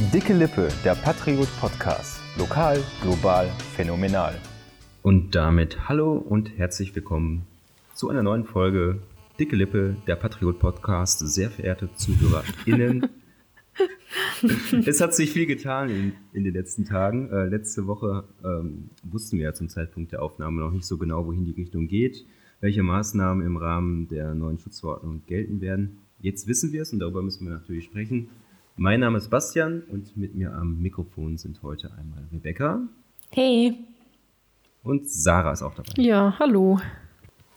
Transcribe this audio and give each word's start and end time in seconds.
Dicke 0.00 0.32
Lippe, 0.32 0.68
der 0.84 0.94
Patriot 0.94 1.48
Podcast. 1.58 2.20
Lokal, 2.38 2.80
global, 3.02 3.50
phänomenal. 3.74 4.32
Und 5.02 5.34
damit 5.34 5.88
hallo 5.88 6.12
und 6.12 6.56
herzlich 6.56 6.94
willkommen 6.94 7.42
zu 7.94 8.08
einer 8.08 8.22
neuen 8.22 8.44
Folge 8.44 9.00
Dicke 9.40 9.56
Lippe, 9.56 9.96
der 10.06 10.14
Patriot 10.14 10.60
Podcast. 10.60 11.18
Sehr 11.18 11.50
verehrte 11.50 11.90
ZuhörerInnen. 11.96 13.08
es 14.86 15.00
hat 15.00 15.14
sich 15.14 15.32
viel 15.32 15.46
getan 15.46 15.90
in, 15.90 16.12
in 16.32 16.44
den 16.44 16.54
letzten 16.54 16.84
Tagen. 16.84 17.28
Äh, 17.32 17.46
letzte 17.46 17.88
Woche 17.88 18.22
ähm, 18.44 18.90
wussten 19.02 19.36
wir 19.38 19.46
ja 19.46 19.52
zum 19.52 19.68
Zeitpunkt 19.68 20.12
der 20.12 20.22
Aufnahme 20.22 20.60
noch 20.60 20.70
nicht 20.70 20.86
so 20.86 20.96
genau, 20.96 21.26
wohin 21.26 21.44
die 21.44 21.60
Richtung 21.60 21.88
geht, 21.88 22.24
welche 22.60 22.84
Maßnahmen 22.84 23.44
im 23.44 23.56
Rahmen 23.56 24.06
der 24.06 24.36
neuen 24.36 24.60
Schutzverordnung 24.60 25.22
gelten 25.26 25.60
werden. 25.60 25.98
Jetzt 26.20 26.46
wissen 26.46 26.72
wir 26.72 26.82
es 26.82 26.92
und 26.92 27.00
darüber 27.00 27.20
müssen 27.20 27.48
wir 27.48 27.52
natürlich 27.52 27.86
sprechen. 27.86 28.28
Mein 28.80 29.00
Name 29.00 29.18
ist 29.18 29.28
Bastian 29.28 29.82
und 29.90 30.16
mit 30.16 30.36
mir 30.36 30.54
am 30.54 30.80
Mikrofon 30.80 31.36
sind 31.36 31.64
heute 31.64 31.90
einmal 31.98 32.22
Rebecca. 32.32 32.80
Hey. 33.32 33.74
Und 34.84 35.10
Sarah 35.10 35.50
ist 35.50 35.62
auch 35.62 35.74
dabei. 35.74 35.90
Ja, 35.96 36.36
hallo. 36.38 36.78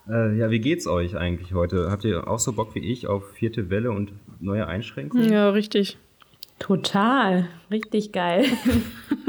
Äh, 0.09 0.35
ja, 0.39 0.49
wie 0.49 0.59
geht's 0.59 0.87
euch 0.87 1.15
eigentlich 1.15 1.53
heute? 1.53 1.91
Habt 1.91 2.05
ihr 2.05 2.27
auch 2.27 2.39
so 2.39 2.53
Bock 2.53 2.73
wie 2.73 2.79
ich 2.79 3.05
auf 3.05 3.33
vierte 3.33 3.69
Welle 3.69 3.91
und 3.91 4.13
neue 4.39 4.65
Einschränkungen? 4.65 5.31
Ja, 5.31 5.51
richtig. 5.51 5.99
Total. 6.57 7.47
Richtig 7.69 8.13
geil. 8.13 8.45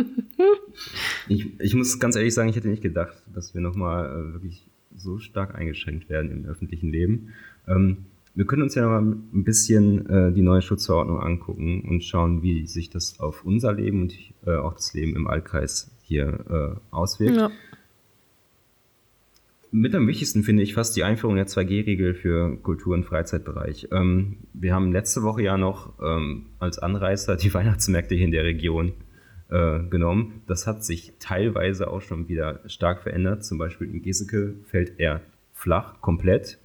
ich, 1.29 1.61
ich 1.61 1.75
muss 1.75 2.01
ganz 2.01 2.17
ehrlich 2.17 2.33
sagen, 2.33 2.49
ich 2.49 2.57
hätte 2.57 2.69
nicht 2.69 2.83
gedacht, 2.83 3.23
dass 3.35 3.53
wir 3.53 3.61
nochmal 3.61 4.07
äh, 4.07 4.33
wirklich 4.33 4.67
so 4.97 5.19
stark 5.19 5.55
eingeschränkt 5.55 6.09
werden 6.09 6.31
im 6.31 6.47
öffentlichen 6.47 6.91
Leben. 6.91 7.35
Ähm, 7.69 8.07
wir 8.35 8.47
können 8.47 8.63
uns 8.63 8.75
ja 8.75 8.87
mal 8.87 9.03
ein 9.03 9.45
bisschen 9.45 10.09
äh, 10.09 10.33
die 10.33 10.43
neue 10.43 10.63
Schutzverordnung 10.63 11.21
angucken 11.21 11.83
und 11.89 12.03
schauen, 12.03 12.43
wie 12.43 12.67
sich 12.67 12.89
das 12.89 13.21
auf 13.21 13.45
unser 13.45 13.73
Leben 13.73 14.03
und 14.03 14.15
äh, 14.47 14.57
auch 14.57 14.75
das 14.75 14.95
Leben 14.95 15.15
im 15.17 15.27
Altkreis 15.27 15.91
hier 16.03 16.79
äh, 16.91 16.95
auswirkt. 16.95 17.37
Ja. 17.37 17.51
Mit 19.75 19.95
am 19.95 20.07
wichtigsten 20.07 20.43
finde 20.43 20.63
ich 20.63 20.75
fast 20.75 20.97
die 20.97 21.05
Einführung 21.05 21.37
der 21.37 21.47
2G-Regel 21.47 22.15
für 22.15 22.57
Kultur- 22.59 22.95
und 22.95 23.05
Freizeitbereich. 23.05 23.89
Ähm, 23.91 24.37
wir 24.53 24.75
haben 24.75 24.93
letzte 24.93 25.23
Woche 25.23 25.43
ja 25.43 25.57
noch 25.57 25.95
ähm, 26.03 26.47
als 26.59 26.79
Anreißer 26.79 27.37
die 27.37 27.53
Weihnachtsmärkte 27.55 28.15
hier 28.15 28.27
in 28.27 28.33
der 28.33 28.45
Region 28.45 28.93
äh, 29.49 29.81
genommen. 29.85 30.43
Das 30.47 30.67
hat 30.67 30.85
sich 30.85 31.15
teilweise 31.21 31.89
auch 31.89 32.03
schon 32.03 32.29
wieder 32.29 32.61
stark 32.67 33.03
verändert. 33.03 33.45
Zum 33.45 33.59
Beispiel 33.59 33.89
in 33.89 34.03
Geseke 34.03 34.55
fällt 34.65 34.99
er 34.99 35.23
flach, 35.55 36.01
komplett, 36.01 36.59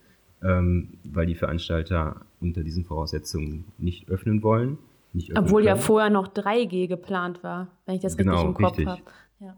ähm, 0.43 0.89
weil 1.03 1.25
die 1.25 1.35
Veranstalter 1.35 2.21
unter 2.39 2.63
diesen 2.63 2.85
Voraussetzungen 2.85 3.65
nicht 3.77 4.09
öffnen 4.09 4.43
wollen. 4.43 4.77
Nicht 5.13 5.31
öffnen 5.31 5.45
Obwohl 5.45 5.63
können. 5.63 5.75
ja 5.75 5.81
vorher 5.81 6.09
noch 6.09 6.27
3G 6.27 6.87
geplant 6.87 7.43
war, 7.43 7.67
wenn 7.85 7.95
ich 7.95 8.01
das 8.01 8.17
genau, 8.17 8.33
richtig 8.33 8.47
im 8.47 8.53
Kopf 8.53 8.85
habe. 8.85 9.01
Ja 9.39 9.55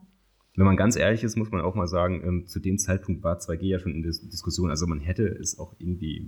wenn 0.59 0.65
man 0.65 0.75
ganz 0.75 0.97
ehrlich 0.97 1.23
ist, 1.23 1.37
muss 1.37 1.51
man 1.51 1.61
auch 1.61 1.73
mal 1.73 1.87
sagen, 1.87 2.21
ähm, 2.25 2.47
zu 2.47 2.59
dem 2.59 2.77
Zeitpunkt 2.77 3.23
war 3.23 3.37
2G 3.37 3.61
ja 3.61 3.79
schon 3.79 3.93
in 3.93 4.03
der 4.03 4.11
Diskussion. 4.11 4.69
Also 4.69 4.87
man 4.87 4.99
hätte 4.99 5.25
es 5.25 5.57
auch 5.57 5.73
irgendwie 5.79 6.25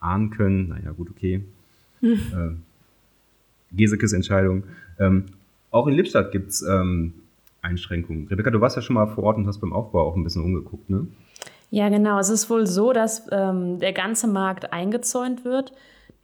ahnen 0.00 0.28
können. 0.28 0.68
Naja, 0.68 0.92
gut, 0.92 1.08
okay. 1.08 1.42
Hm. 2.00 2.12
Äh, 2.12 3.74
Gesekes 3.74 4.12
Entscheidung. 4.12 4.64
Ähm, 4.98 5.24
auch 5.70 5.86
in 5.86 5.94
Lippstadt 5.94 6.30
gibt 6.30 6.50
es 6.50 6.60
ähm, 6.60 7.14
Einschränkungen. 7.62 8.28
Rebecca, 8.28 8.50
du 8.50 8.60
warst 8.60 8.76
ja 8.76 8.82
schon 8.82 8.94
mal 8.94 9.06
vor 9.06 9.24
Ort 9.24 9.38
und 9.38 9.46
hast 9.46 9.60
beim 9.60 9.72
Aufbau 9.72 10.02
auch 10.02 10.14
ein 10.14 10.24
bisschen 10.24 10.44
umgeguckt, 10.44 10.90
ne? 10.90 11.06
Ja, 11.70 11.88
genau. 11.88 12.18
Es 12.18 12.28
ist 12.28 12.50
wohl 12.50 12.66
so, 12.66 12.92
dass 12.92 13.26
ähm, 13.32 13.78
der 13.78 13.92
ganze 13.92 14.26
Markt 14.26 14.72
eingezäunt 14.72 15.44
wird. 15.44 15.72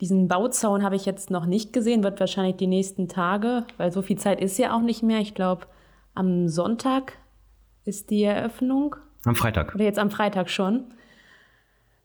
Diesen 0.01 0.29
Bauzaun 0.29 0.83
habe 0.83 0.97
ich 0.97 1.05
jetzt 1.05 1.31
noch 1.31 1.45
nicht 1.45 1.73
gesehen, 1.73 2.03
wird 2.03 2.21
wahrscheinlich 2.21 2.57
die 2.57 2.67
nächsten 2.67 3.09
Tage, 3.09 3.65
weil 3.77 3.93
so 3.93 4.01
viel 4.01 4.17
Zeit 4.17 4.41
ist 4.41 4.59
ja 4.59 4.75
auch 4.75 4.81
nicht 4.81 5.03
mehr. 5.03 5.21
Ich 5.21 5.35
glaube, 5.35 5.67
am 6.15 6.49
Sonntag 6.49 7.15
ist 7.85 8.11
die 8.11 8.23
Eröffnung. 8.25 8.97
Am 9.25 9.35
Freitag. 9.35 9.75
Oder 9.75 9.85
jetzt 9.85 9.99
am 9.99 10.11
Freitag 10.11 10.49
schon. 10.49 10.95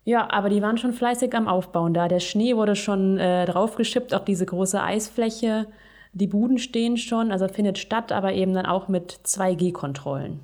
Ja, 0.03 0.29
aber 0.29 0.49
die 0.49 0.61
waren 0.61 0.77
schon 0.77 0.93
fleißig 0.93 1.33
am 1.33 1.47
Aufbauen 1.47 1.93
da. 1.93 2.07
Der 2.07 2.19
Schnee 2.19 2.55
wurde 2.55 2.75
schon 2.75 3.17
äh, 3.17 3.45
draufgeschippt 3.45 4.13
auf 4.13 4.25
diese 4.25 4.45
große 4.45 4.81
Eisfläche. 4.81 5.67
Die 6.13 6.27
Buden 6.27 6.59
stehen 6.59 6.97
schon, 6.97 7.31
also 7.31 7.47
findet 7.47 7.77
statt, 7.77 8.11
aber 8.11 8.33
eben 8.33 8.53
dann 8.53 8.65
auch 8.65 8.87
mit 8.87 9.19
2G-Kontrollen. 9.25 10.41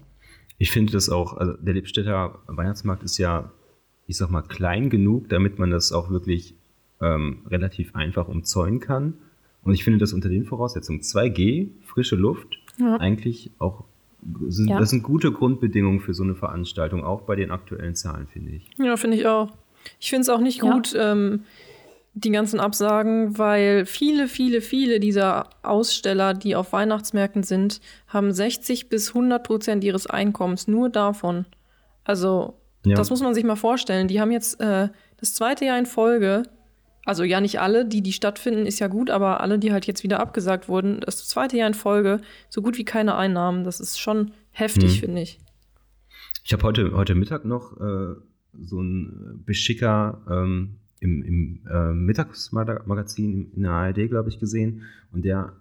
Ich 0.61 0.69
finde 0.69 0.93
das 0.93 1.09
auch, 1.09 1.37
also 1.37 1.53
der 1.53 1.73
Lippstädter 1.73 2.37
Weihnachtsmarkt 2.45 3.01
ist 3.01 3.17
ja, 3.17 3.51
ich 4.05 4.15
sag 4.15 4.29
mal, 4.29 4.43
klein 4.43 4.91
genug, 4.91 5.27
damit 5.27 5.57
man 5.57 5.71
das 5.71 5.91
auch 5.91 6.11
wirklich 6.11 6.53
ähm, 7.01 7.39
relativ 7.47 7.95
einfach 7.95 8.27
umzäunen 8.27 8.79
kann. 8.79 9.15
Und 9.63 9.73
ich 9.73 9.83
finde 9.83 9.97
das 9.97 10.13
unter 10.13 10.29
den 10.29 10.45
Voraussetzungen 10.45 11.01
2G, 11.01 11.69
frische 11.83 12.15
Luft, 12.15 12.59
ja. 12.77 12.97
eigentlich 12.97 13.49
auch 13.57 13.85
sind, 14.49 14.69
ja. 14.69 14.77
Das 14.77 14.91
sind 14.91 15.01
gute 15.01 15.31
Grundbedingungen 15.31 15.99
für 15.99 16.13
so 16.13 16.21
eine 16.21 16.35
Veranstaltung, 16.35 17.03
auch 17.03 17.21
bei 17.21 17.35
den 17.35 17.49
aktuellen 17.49 17.95
Zahlen, 17.95 18.27
finde 18.27 18.51
ich. 18.51 18.69
Ja, 18.77 18.97
finde 18.97 19.17
ich 19.17 19.25
auch. 19.25 19.49
Ich 19.99 20.11
finde 20.11 20.21
es 20.21 20.29
auch 20.29 20.41
nicht 20.41 20.61
ja. 20.61 20.71
gut, 20.71 20.95
ähm, 20.95 21.45
die 22.13 22.31
ganzen 22.31 22.59
Absagen, 22.59 23.37
weil 23.37 23.85
viele, 23.85 24.27
viele, 24.27 24.61
viele 24.61 24.99
dieser 24.99 25.49
Aussteller, 25.63 26.33
die 26.33 26.55
auf 26.55 26.73
Weihnachtsmärkten 26.73 27.43
sind, 27.43 27.79
haben 28.07 28.31
60 28.31 28.89
bis 28.89 29.09
100 29.09 29.43
Prozent 29.43 29.83
ihres 29.83 30.07
Einkommens 30.07 30.67
nur 30.67 30.89
davon. 30.89 31.45
Also, 32.03 32.59
ja. 32.85 32.95
das 32.95 33.09
muss 33.09 33.21
man 33.21 33.33
sich 33.33 33.43
mal 33.43 33.55
vorstellen. 33.55 34.07
Die 34.07 34.19
haben 34.19 34.31
jetzt 34.31 34.59
äh, 34.59 34.89
das 35.17 35.35
zweite 35.35 35.65
Jahr 35.65 35.79
in 35.79 35.85
Folge 35.85 36.43
also 37.05 37.23
ja, 37.23 37.41
nicht 37.41 37.59
alle, 37.59 37.85
die, 37.85 38.01
die 38.01 38.13
stattfinden, 38.13 38.65
ist 38.65 38.79
ja 38.79 38.87
gut, 38.87 39.09
aber 39.09 39.41
alle, 39.41 39.57
die 39.57 39.71
halt 39.71 39.87
jetzt 39.87 40.03
wieder 40.03 40.19
abgesagt 40.19 40.69
wurden, 40.69 40.99
das 41.01 41.27
zweite 41.27 41.57
Jahr 41.57 41.67
in 41.67 41.73
Folge, 41.73 42.21
so 42.49 42.61
gut 42.61 42.77
wie 42.77 42.85
keine 42.85 43.15
Einnahmen. 43.15 43.63
Das 43.63 43.79
ist 43.79 43.99
schon 43.99 44.31
heftig, 44.51 44.97
mhm. 44.97 45.05
finde 45.05 45.21
ich. 45.21 45.39
Ich 46.43 46.53
habe 46.53 46.63
heute, 46.63 46.91
heute 46.93 47.15
Mittag 47.15 47.43
noch 47.43 47.75
äh, 47.79 48.15
so 48.59 48.79
einen 48.79 49.43
Beschicker 49.45 50.21
ähm, 50.29 50.77
im, 51.01 51.23
im 51.23 51.67
äh, 51.69 51.93
Mittagsmagazin 51.93 53.51
in 53.53 53.63
der 53.63 53.71
ARD, 53.71 54.07
glaube 54.07 54.29
ich, 54.29 54.39
gesehen. 54.39 54.83
Und 55.11 55.25
der 55.25 55.53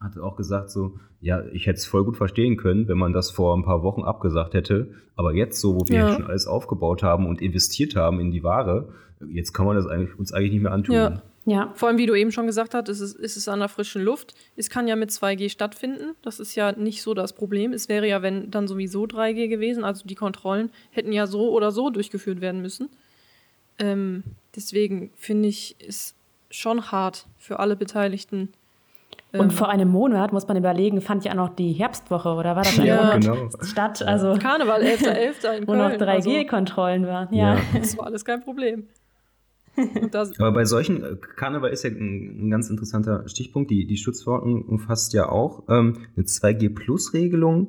hat 0.00 0.18
auch 0.18 0.36
gesagt 0.36 0.70
so, 0.70 0.98
ja, 1.20 1.44
ich 1.52 1.66
hätte 1.66 1.78
es 1.78 1.86
voll 1.86 2.04
gut 2.04 2.16
verstehen 2.16 2.56
können, 2.56 2.88
wenn 2.88 2.98
man 2.98 3.12
das 3.12 3.30
vor 3.30 3.56
ein 3.56 3.62
paar 3.62 3.82
Wochen 3.82 4.02
abgesagt 4.02 4.54
hätte. 4.54 4.90
Aber 5.14 5.32
jetzt 5.34 5.60
so, 5.60 5.76
wo 5.76 5.86
wir 5.86 5.96
ja. 5.96 6.14
schon 6.14 6.24
alles 6.24 6.46
aufgebaut 6.46 7.02
haben 7.02 7.26
und 7.26 7.40
investiert 7.40 7.94
haben 7.94 8.20
in 8.20 8.30
die 8.30 8.42
Ware, 8.42 8.92
jetzt 9.28 9.52
kann 9.52 9.66
man 9.66 9.76
das 9.76 9.86
eigentlich, 9.86 10.18
uns 10.18 10.32
eigentlich 10.32 10.52
nicht 10.52 10.62
mehr 10.62 10.72
antun. 10.72 10.94
Ja. 10.94 11.22
ja. 11.44 11.72
vor 11.74 11.88
allem, 11.88 11.98
wie 11.98 12.06
du 12.06 12.14
eben 12.14 12.32
schon 12.32 12.46
gesagt 12.46 12.74
hast, 12.74 12.88
ist 12.88 13.00
es, 13.00 13.14
ist 13.14 13.36
es 13.36 13.48
an 13.48 13.58
der 13.58 13.68
frischen 13.68 14.02
Luft. 14.02 14.34
Es 14.56 14.70
kann 14.70 14.88
ja 14.88 14.96
mit 14.96 15.10
2G 15.10 15.50
stattfinden. 15.50 16.14
Das 16.22 16.40
ist 16.40 16.54
ja 16.54 16.72
nicht 16.72 17.02
so 17.02 17.12
das 17.12 17.34
Problem. 17.34 17.74
Es 17.74 17.88
wäre 17.90 18.08
ja, 18.08 18.22
wenn 18.22 18.50
dann 18.50 18.66
sowieso 18.66 19.04
3G 19.04 19.48
gewesen. 19.48 19.84
Also 19.84 20.06
die 20.06 20.14
Kontrollen 20.14 20.70
hätten 20.90 21.12
ja 21.12 21.26
so 21.26 21.50
oder 21.50 21.70
so 21.70 21.90
durchgeführt 21.90 22.40
werden 22.40 22.62
müssen. 22.62 22.88
Ähm, 23.78 24.24
deswegen 24.54 25.10
finde 25.16 25.48
ich 25.48 25.76
es 25.86 26.14
schon 26.50 26.90
hart 26.90 27.26
für 27.36 27.58
alle 27.58 27.76
Beteiligten. 27.76 28.50
Und 29.32 29.40
ähm, 29.40 29.50
vor 29.50 29.68
einem 29.68 29.88
Monat, 29.88 30.32
muss 30.32 30.46
man 30.48 30.56
überlegen, 30.56 31.00
fand 31.00 31.24
ja 31.24 31.32
auch 31.32 31.36
noch 31.36 31.54
die 31.54 31.72
Herbstwoche, 31.72 32.30
oder 32.30 32.56
war 32.56 32.62
das 32.62 32.76
ja, 32.76 33.18
genau. 33.18 33.50
Stadt? 33.62 34.02
Also, 34.02 34.34
Karneval, 34.38 34.82
11.11. 34.82 35.52
in 35.58 35.68
Wo 35.68 35.74
noch 35.74 35.90
3G-Kontrollen 35.90 37.04
also, 37.04 37.12
waren. 37.12 37.34
Ja. 37.34 37.56
ja. 37.56 37.60
Das 37.74 37.98
war 37.98 38.06
alles 38.06 38.24
kein 38.24 38.42
Problem. 38.42 38.84
Aber 40.38 40.52
bei 40.52 40.64
solchen, 40.64 41.04
äh, 41.04 41.16
Karneval 41.36 41.70
ist 41.70 41.82
ja 41.84 41.90
ein, 41.90 42.46
ein, 42.46 42.50
ganz 42.50 42.70
interessanter 42.70 43.28
Stichpunkt. 43.28 43.70
Die, 43.70 43.86
die 43.86 43.96
Schutzverordnung 43.96 44.62
umfasst 44.62 45.12
ja 45.12 45.28
auch 45.28 45.64
ähm, 45.68 45.98
eine 46.16 46.24
2G-Plus-Regelung 46.24 47.68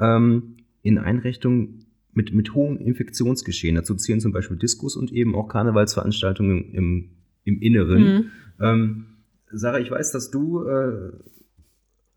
ähm, 0.00 0.56
in 0.82 0.98
Einrichtungen 0.98 1.84
mit, 2.18 2.34
mit 2.34 2.52
hohem 2.52 2.76
Infektionsgeschehen. 2.78 3.76
Dazu 3.76 3.94
zählen 3.94 4.20
zum 4.20 4.32
Beispiel 4.32 4.56
Diskus 4.56 4.96
und 4.96 5.12
eben 5.12 5.36
auch 5.36 5.46
Karnevalsveranstaltungen 5.46 6.74
im, 6.74 7.10
im 7.44 7.62
Inneren. 7.62 8.02
Mhm. 8.02 8.30
Ähm, 8.60 9.06
Sarah, 9.52 9.78
ich 9.78 9.88
weiß, 9.88 10.10
dass 10.10 10.32
du 10.32 10.64
äh, 10.64 11.12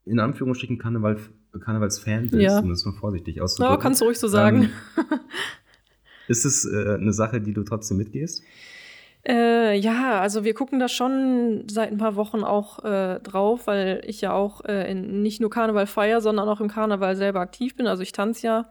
in 0.05 0.19
Anführungsstrichen 0.19 0.79
Karneval, 0.79 1.17
Karnevalsfan 1.63 2.29
bist, 2.29 2.41
ja. 2.41 2.59
um 2.59 2.69
das 2.69 2.83
mal 2.83 2.93
vorsichtig 2.93 3.41
auszudrücken. 3.41 3.75
Ja, 3.75 3.79
kannst 3.79 4.01
du 4.01 4.05
ruhig 4.05 4.17
so 4.17 4.27
sagen. 4.27 4.71
Ähm, 4.97 5.19
ist 6.27 6.45
es 6.45 6.65
äh, 6.65 6.95
eine 6.95 7.13
Sache, 7.13 7.39
die 7.39 7.53
du 7.53 7.61
trotzdem 7.63 7.97
mitgehst? 7.97 8.43
Äh, 9.23 9.77
ja, 9.77 10.19
also 10.19 10.43
wir 10.43 10.55
gucken 10.55 10.79
da 10.79 10.87
schon 10.87 11.65
seit 11.69 11.91
ein 11.91 11.99
paar 11.99 12.15
Wochen 12.15 12.43
auch 12.43 12.83
äh, 12.83 13.19
drauf, 13.19 13.67
weil 13.67 14.01
ich 14.07 14.19
ja 14.21 14.33
auch 14.33 14.65
äh, 14.65 14.89
in, 14.91 15.21
nicht 15.21 15.41
nur 15.41 15.51
Karneval 15.51 15.85
feier, 15.85 16.21
sondern 16.21 16.49
auch 16.49 16.59
im 16.59 16.69
Karneval 16.69 17.15
selber 17.15 17.39
aktiv 17.39 17.75
bin. 17.75 17.85
Also 17.85 18.01
ich 18.01 18.13
tanze 18.13 18.47
ja 18.47 18.69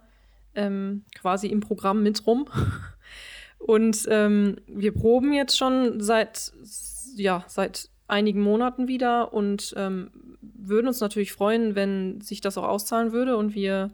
ähm, 0.55 1.05
quasi 1.15 1.49
im 1.49 1.61
Programm 1.61 2.03
mit 2.03 2.27
rum. 2.27 2.47
Und 3.59 4.07
ähm, 4.09 4.57
wir 4.67 4.93
proben 4.93 5.35
jetzt 5.35 5.57
schon 5.57 6.01
seit, 6.01 6.53
ja, 7.15 7.45
seit 7.47 7.91
einigen 8.09 8.41
Monaten 8.41 8.89
wieder 8.89 9.33
und 9.33 9.75
ähm, 9.77 10.11
würden 10.41 10.89
uns 10.89 11.01
natürlich 11.01 11.33
freuen, 11.33 11.75
wenn 11.75 12.21
sich 12.21 12.41
das 12.41 12.59
auch 12.59 12.65
auszahlen 12.65 13.13
würde 13.13 13.37
und 13.37 13.55
wir 13.55 13.91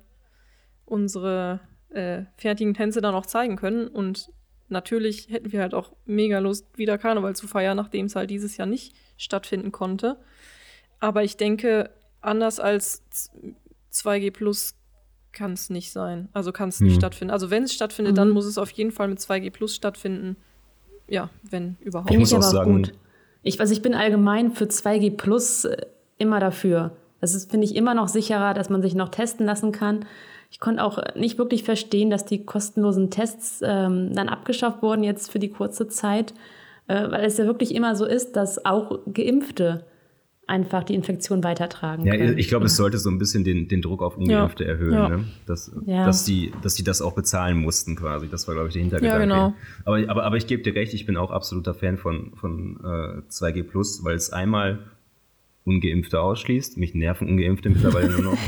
unsere 0.84 1.60
äh, 1.90 2.22
fertigen 2.36 2.74
Tänze 2.74 3.00
dann 3.00 3.14
auch 3.14 3.26
zeigen 3.26 3.56
können. 3.56 3.88
Und 3.88 4.30
natürlich 4.68 5.28
hätten 5.30 5.52
wir 5.52 5.60
halt 5.60 5.74
auch 5.74 5.92
mega 6.04 6.38
Lust, 6.38 6.66
wieder 6.76 6.96
Karneval 6.96 7.36
zu 7.36 7.48
feiern, 7.48 7.76
nachdem 7.76 8.06
es 8.06 8.16
halt 8.16 8.30
dieses 8.30 8.56
Jahr 8.56 8.66
nicht 8.66 8.94
stattfinden 9.16 9.72
konnte. 9.72 10.16
Aber 11.00 11.24
ich 11.24 11.36
denke, 11.36 11.90
anders 12.20 12.60
als 12.60 13.02
2G 13.92 14.30
Plus 14.30 14.76
kann 15.36 15.52
es 15.52 15.70
nicht 15.70 15.92
sein. 15.92 16.28
Also 16.32 16.50
kann 16.50 16.70
es 16.70 16.80
nicht 16.80 16.94
Hm. 16.94 17.00
stattfinden. 17.00 17.30
Also 17.32 17.50
wenn 17.50 17.62
es 17.64 17.72
stattfindet, 17.72 18.12
Mhm. 18.14 18.16
dann 18.16 18.30
muss 18.30 18.46
es 18.46 18.58
auf 18.58 18.70
jeden 18.70 18.90
Fall 18.90 19.06
mit 19.08 19.20
2G 19.20 19.50
Plus 19.50 19.74
stattfinden. 19.76 20.36
Ja, 21.08 21.30
wenn 21.48 21.76
überhaupt. 21.80 22.12
Muss 22.12 22.30
ich 22.30 22.34
auch 22.34 22.38
aber 22.40 22.46
auch 22.48 22.52
sagen- 22.52 22.72
gut. 22.82 22.92
Ich, 23.42 23.60
also 23.60 23.72
ich 23.72 23.82
bin 23.82 23.94
allgemein 23.94 24.50
für 24.50 24.64
2G 24.68 25.10
Plus 25.10 25.64
äh, 25.66 25.86
immer 26.18 26.40
dafür. 26.40 26.96
Das 27.20 27.34
ist, 27.34 27.50
finde 27.50 27.66
ich, 27.66 27.76
immer 27.76 27.94
noch 27.94 28.08
sicherer, 28.08 28.54
dass 28.54 28.70
man 28.70 28.82
sich 28.82 28.94
noch 28.94 29.10
testen 29.10 29.46
lassen 29.46 29.70
kann. 29.72 30.04
Ich 30.50 30.58
konnte 30.60 30.82
auch 30.82 30.98
nicht 31.14 31.38
wirklich 31.38 31.62
verstehen, 31.64 32.10
dass 32.10 32.24
die 32.24 32.44
kostenlosen 32.44 33.10
Tests 33.10 33.60
ähm, 33.62 34.12
dann 34.14 34.28
abgeschafft 34.28 34.82
wurden 34.82 35.02
jetzt 35.04 35.30
für 35.30 35.38
die 35.38 35.48
kurze 35.50 35.86
Zeit, 35.88 36.34
äh, 36.88 37.10
weil 37.10 37.24
es 37.24 37.36
ja 37.36 37.46
wirklich 37.46 37.74
immer 37.74 37.94
so 37.96 38.04
ist, 38.04 38.36
dass 38.36 38.64
auch 38.64 38.98
Geimpfte 39.12 39.84
einfach 40.48 40.84
die 40.84 40.94
Infektion 40.94 41.42
weitertragen 41.42 42.04
Ja, 42.06 42.16
können. 42.16 42.38
ich 42.38 42.46
glaube, 42.48 42.66
es 42.66 42.76
sollte 42.76 42.98
so 42.98 43.10
ein 43.10 43.18
bisschen 43.18 43.42
den, 43.42 43.66
den 43.66 43.82
Druck 43.82 44.00
auf 44.02 44.16
Ungeimpfte 44.16 44.62
Ja. 44.64 44.70
erhöhen, 44.70 44.92
Ja. 44.94 45.08
ne? 45.08 45.24
dass, 45.46 45.72
Ja. 45.86 46.06
dass, 46.06 46.24
die, 46.24 46.52
dass 46.62 46.74
die 46.76 46.84
das 46.84 47.02
auch 47.02 47.14
bezahlen 47.14 47.58
mussten 47.58 47.96
quasi. 47.96 48.28
Das 48.28 48.46
war, 48.46 48.54
glaube 48.54 48.68
ich, 48.68 48.74
der 48.74 48.82
Hintergedanke. 48.82 49.28
Ja, 49.28 49.48
genau. 49.48 49.54
aber, 49.84 50.08
aber, 50.08 50.22
aber 50.24 50.36
ich 50.36 50.46
gebe 50.46 50.62
dir 50.62 50.74
recht, 50.76 50.94
ich 50.94 51.04
bin 51.04 51.16
auch 51.16 51.32
absoluter 51.32 51.74
Fan 51.74 51.96
von, 51.98 52.32
von 52.36 52.76
äh, 52.84 53.22
2G 53.28 53.64
Plus, 53.64 54.04
weil 54.04 54.14
es 54.14 54.30
einmal 54.32 54.78
Ungeimpfte 55.64 56.20
ausschließt. 56.20 56.78
Mich 56.78 56.94
nerven 56.94 57.28
Ungeimpfte 57.28 57.68
mittlerweile 57.68 58.12
nur 58.12 58.22
noch. 58.34 58.38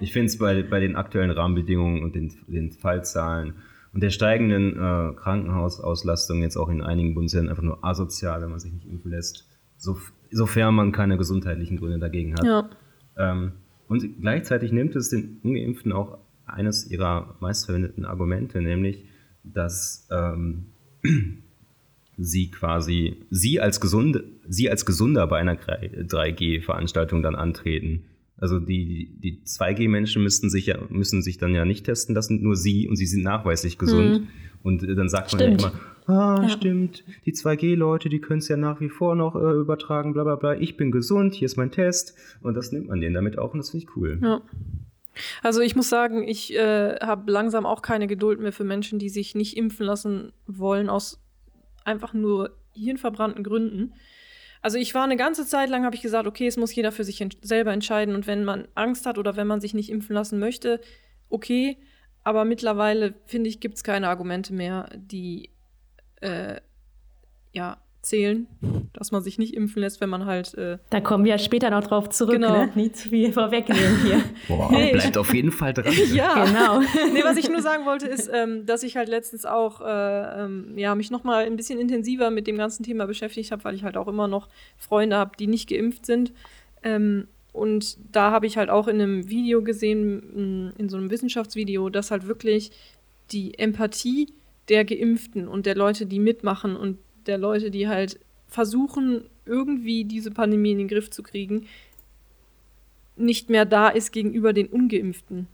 Ich 0.00 0.12
finde 0.12 0.26
es 0.26 0.38
bei, 0.38 0.62
bei 0.62 0.78
den 0.78 0.94
aktuellen 0.94 1.30
Rahmenbedingungen 1.32 2.04
und 2.04 2.14
den, 2.14 2.32
den 2.46 2.70
Fallzahlen 2.70 3.54
und 3.92 4.04
der 4.04 4.10
steigenden 4.10 4.74
äh, 4.76 5.14
Krankenhausauslastung 5.16 6.42
jetzt 6.42 6.56
auch 6.56 6.68
in 6.68 6.80
einigen 6.80 7.14
Bundesländern 7.14 7.50
einfach 7.50 7.64
nur 7.64 7.84
asozial, 7.84 8.40
wenn 8.42 8.50
man 8.50 8.60
sich 8.60 8.72
nicht 8.72 8.86
impfen 8.86 9.10
lässt, 9.10 9.48
so, 9.76 9.98
sofern 10.30 10.74
man 10.74 10.92
keine 10.92 11.16
gesundheitlichen 11.16 11.76
Gründe 11.78 11.98
dagegen 11.98 12.34
hat. 12.34 12.44
Ja. 12.44 12.70
Ähm, 13.16 13.52
und 13.88 14.20
gleichzeitig 14.20 14.72
nimmt 14.72 14.94
es 14.96 15.10
den 15.10 15.38
Ungeimpften 15.42 15.92
auch 15.92 16.18
eines 16.46 16.90
ihrer 16.90 17.36
meistverwendeten 17.40 18.04
Argumente, 18.04 18.60
nämlich, 18.60 19.04
dass 19.44 20.06
ähm, 20.10 20.66
sie 22.18 22.50
quasi, 22.50 23.16
sie 23.30 23.60
als, 23.60 23.80
gesunde, 23.80 24.24
sie 24.48 24.70
als 24.70 24.84
Gesunder 24.84 25.26
bei 25.26 25.38
einer 25.38 25.56
3G-Veranstaltung 25.56 27.22
dann 27.22 27.34
antreten. 27.34 28.04
Also 28.36 28.60
die, 28.60 29.10
die 29.22 29.40
2G-Menschen 29.44 30.22
müssten 30.22 30.48
sich 30.48 30.66
ja, 30.66 30.78
müssen 30.90 31.22
sich 31.22 31.38
dann 31.38 31.54
ja 31.54 31.64
nicht 31.64 31.84
testen 31.84 32.14
lassen, 32.14 32.42
nur 32.42 32.56
sie 32.56 32.88
und 32.88 32.96
sie 32.96 33.06
sind 33.06 33.22
nachweislich 33.22 33.78
gesund. 33.78 34.28
Und 34.62 34.82
äh, 34.82 34.94
dann 34.94 35.08
sagt 35.08 35.32
man 35.32 35.40
Stimmt. 35.40 35.62
ja 35.62 35.68
immer, 35.68 35.80
ah, 36.08 36.48
stimmt, 36.48 37.04
die 37.26 37.32
2G-Leute, 37.32 38.08
die 38.08 38.20
können 38.20 38.40
es 38.40 38.48
ja 38.48 38.56
nach 38.56 38.80
wie 38.80 38.88
vor 38.88 39.14
noch 39.14 39.34
äh, 39.36 39.52
übertragen, 39.52 40.12
bla 40.12 40.24
bla 40.24 40.36
bla, 40.36 40.54
ich 40.54 40.76
bin 40.76 40.90
gesund, 40.90 41.34
hier 41.34 41.46
ist 41.46 41.56
mein 41.56 41.70
Test. 41.70 42.14
Und 42.42 42.54
das 42.54 42.72
nimmt 42.72 42.88
man 42.88 43.00
denen 43.00 43.14
damit 43.14 43.38
auch 43.38 43.52
und 43.52 43.58
das 43.58 43.70
finde 43.70 43.86
ich 43.86 43.96
cool. 43.96 44.18
Ja. 44.22 44.40
Also 45.42 45.60
ich 45.60 45.74
muss 45.74 45.88
sagen, 45.88 46.26
ich 46.26 46.54
äh, 46.54 46.96
habe 47.00 47.30
langsam 47.30 47.66
auch 47.66 47.82
keine 47.82 48.06
Geduld 48.06 48.40
mehr 48.40 48.52
für 48.52 48.64
Menschen, 48.64 48.98
die 48.98 49.08
sich 49.08 49.34
nicht 49.34 49.56
impfen 49.56 49.84
lassen 49.84 50.32
wollen, 50.46 50.88
aus 50.88 51.20
einfach 51.84 52.14
nur 52.14 52.56
hirnverbrannten 52.72 53.42
Gründen. 53.42 53.94
Also 54.60 54.78
ich 54.78 54.94
war 54.94 55.04
eine 55.04 55.16
ganze 55.16 55.46
Zeit 55.46 55.70
lang, 55.70 55.84
habe 55.84 55.96
ich 55.96 56.02
gesagt, 56.02 56.26
okay, 56.26 56.46
es 56.46 56.56
muss 56.56 56.74
jeder 56.74 56.92
für 56.92 57.04
sich 57.04 57.20
ent 57.20 57.38
selber 57.42 57.72
entscheiden 57.72 58.14
und 58.14 58.26
wenn 58.26 58.44
man 58.44 58.68
Angst 58.74 59.06
hat 59.06 59.18
oder 59.18 59.36
wenn 59.36 59.46
man 59.46 59.60
sich 59.60 59.74
nicht 59.74 59.90
impfen 59.90 60.14
lassen 60.14 60.38
möchte, 60.38 60.80
okay. 61.28 61.78
Aber 62.24 62.44
mittlerweile, 62.44 63.14
finde 63.26 63.48
ich, 63.48 63.60
gibt 63.60 63.76
es 63.76 63.84
keine 63.84 64.08
Argumente 64.08 64.52
mehr, 64.52 64.88
die 64.96 65.50
äh, 66.20 66.56
ja, 67.52 67.78
zählen, 68.02 68.46
dass 68.92 69.10
man 69.12 69.22
sich 69.22 69.38
nicht 69.38 69.54
impfen 69.54 69.80
lässt, 69.80 70.00
wenn 70.00 70.08
man 70.08 70.24
halt 70.24 70.54
äh, 70.54 70.78
Da 70.90 71.00
kommen 71.00 71.24
wir 71.24 71.36
später 71.38 71.70
noch 71.70 71.82
drauf 71.84 72.08
zurück, 72.10 72.34
Genau. 72.34 72.52
ne? 72.52 72.72
Nie 72.74 72.92
zu 72.92 73.08
viel 73.08 73.32
vorwegnehmen 73.32 74.00
hier. 74.04 74.22
Boah, 74.48 74.70
Nee, 74.70 74.92
bleibt 74.92 75.18
auf 75.18 75.34
jeden 75.34 75.50
Fall 75.50 75.72
dran. 75.74 75.92
ja, 76.14 76.44
genau. 76.44 76.80
nee, 77.12 77.22
was 77.24 77.36
ich 77.36 77.48
nur 77.50 77.60
sagen 77.60 77.84
wollte, 77.86 78.06
ist, 78.06 78.30
ähm, 78.32 78.66
dass 78.66 78.82
ich 78.82 78.96
halt 78.96 79.08
letztens 79.08 79.44
auch 79.46 79.80
äh, 79.80 80.44
ähm, 80.44 80.76
ja, 80.78 80.94
mich 80.94 81.10
noch 81.10 81.24
mal 81.24 81.44
ein 81.44 81.56
bisschen 81.56 81.78
intensiver 81.78 82.30
mit 82.30 82.46
dem 82.46 82.56
ganzen 82.56 82.82
Thema 82.82 83.06
beschäftigt 83.06 83.50
habe, 83.52 83.64
weil 83.64 83.74
ich 83.74 83.84
halt 83.84 83.96
auch 83.96 84.08
immer 84.08 84.28
noch 84.28 84.48
Freunde 84.76 85.16
habe, 85.16 85.32
die 85.38 85.46
nicht 85.46 85.68
geimpft 85.68 86.06
sind. 86.06 86.32
Ähm, 86.82 87.26
und 87.58 87.98
da 88.12 88.30
habe 88.30 88.46
ich 88.46 88.56
halt 88.56 88.70
auch 88.70 88.88
in 88.88 89.00
einem 89.00 89.28
Video 89.28 89.62
gesehen, 89.62 90.72
in 90.76 90.88
so 90.88 90.96
einem 90.96 91.10
Wissenschaftsvideo, 91.10 91.90
dass 91.90 92.10
halt 92.10 92.26
wirklich 92.26 92.70
die 93.32 93.58
Empathie 93.58 94.32
der 94.68 94.84
Geimpften 94.84 95.48
und 95.48 95.66
der 95.66 95.74
Leute, 95.74 96.06
die 96.06 96.18
mitmachen 96.18 96.76
und 96.76 96.98
der 97.26 97.38
Leute, 97.38 97.70
die 97.70 97.88
halt 97.88 98.20
versuchen, 98.46 99.24
irgendwie 99.44 100.04
diese 100.04 100.30
Pandemie 100.30 100.72
in 100.72 100.78
den 100.78 100.88
Griff 100.88 101.10
zu 101.10 101.22
kriegen, 101.22 101.66
nicht 103.16 103.50
mehr 103.50 103.64
da 103.64 103.88
ist 103.88 104.12
gegenüber 104.12 104.52
den 104.52 104.68
Ungeimpften 104.68 105.48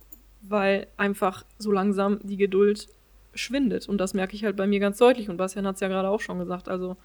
weil 0.47 0.87
einfach 0.97 1.43
so 1.57 1.71
langsam 1.71 2.19
die 2.23 2.37
Geduld 2.37 2.87
schwindet. 3.33 3.89
Und 3.89 3.97
das 3.97 4.13
merke 4.13 4.35
ich 4.35 4.43
halt 4.43 4.55
bei 4.55 4.67
mir 4.67 4.79
ganz 4.79 4.97
deutlich. 4.97 5.29
Und 5.29 5.37
Bastian 5.37 5.65
hat 5.65 5.75
es 5.75 5.81
ja 5.81 5.87
gerade 5.87 6.09
auch 6.09 6.21
schon 6.21 6.39
gesagt. 6.39 6.69
Also, 6.69 6.97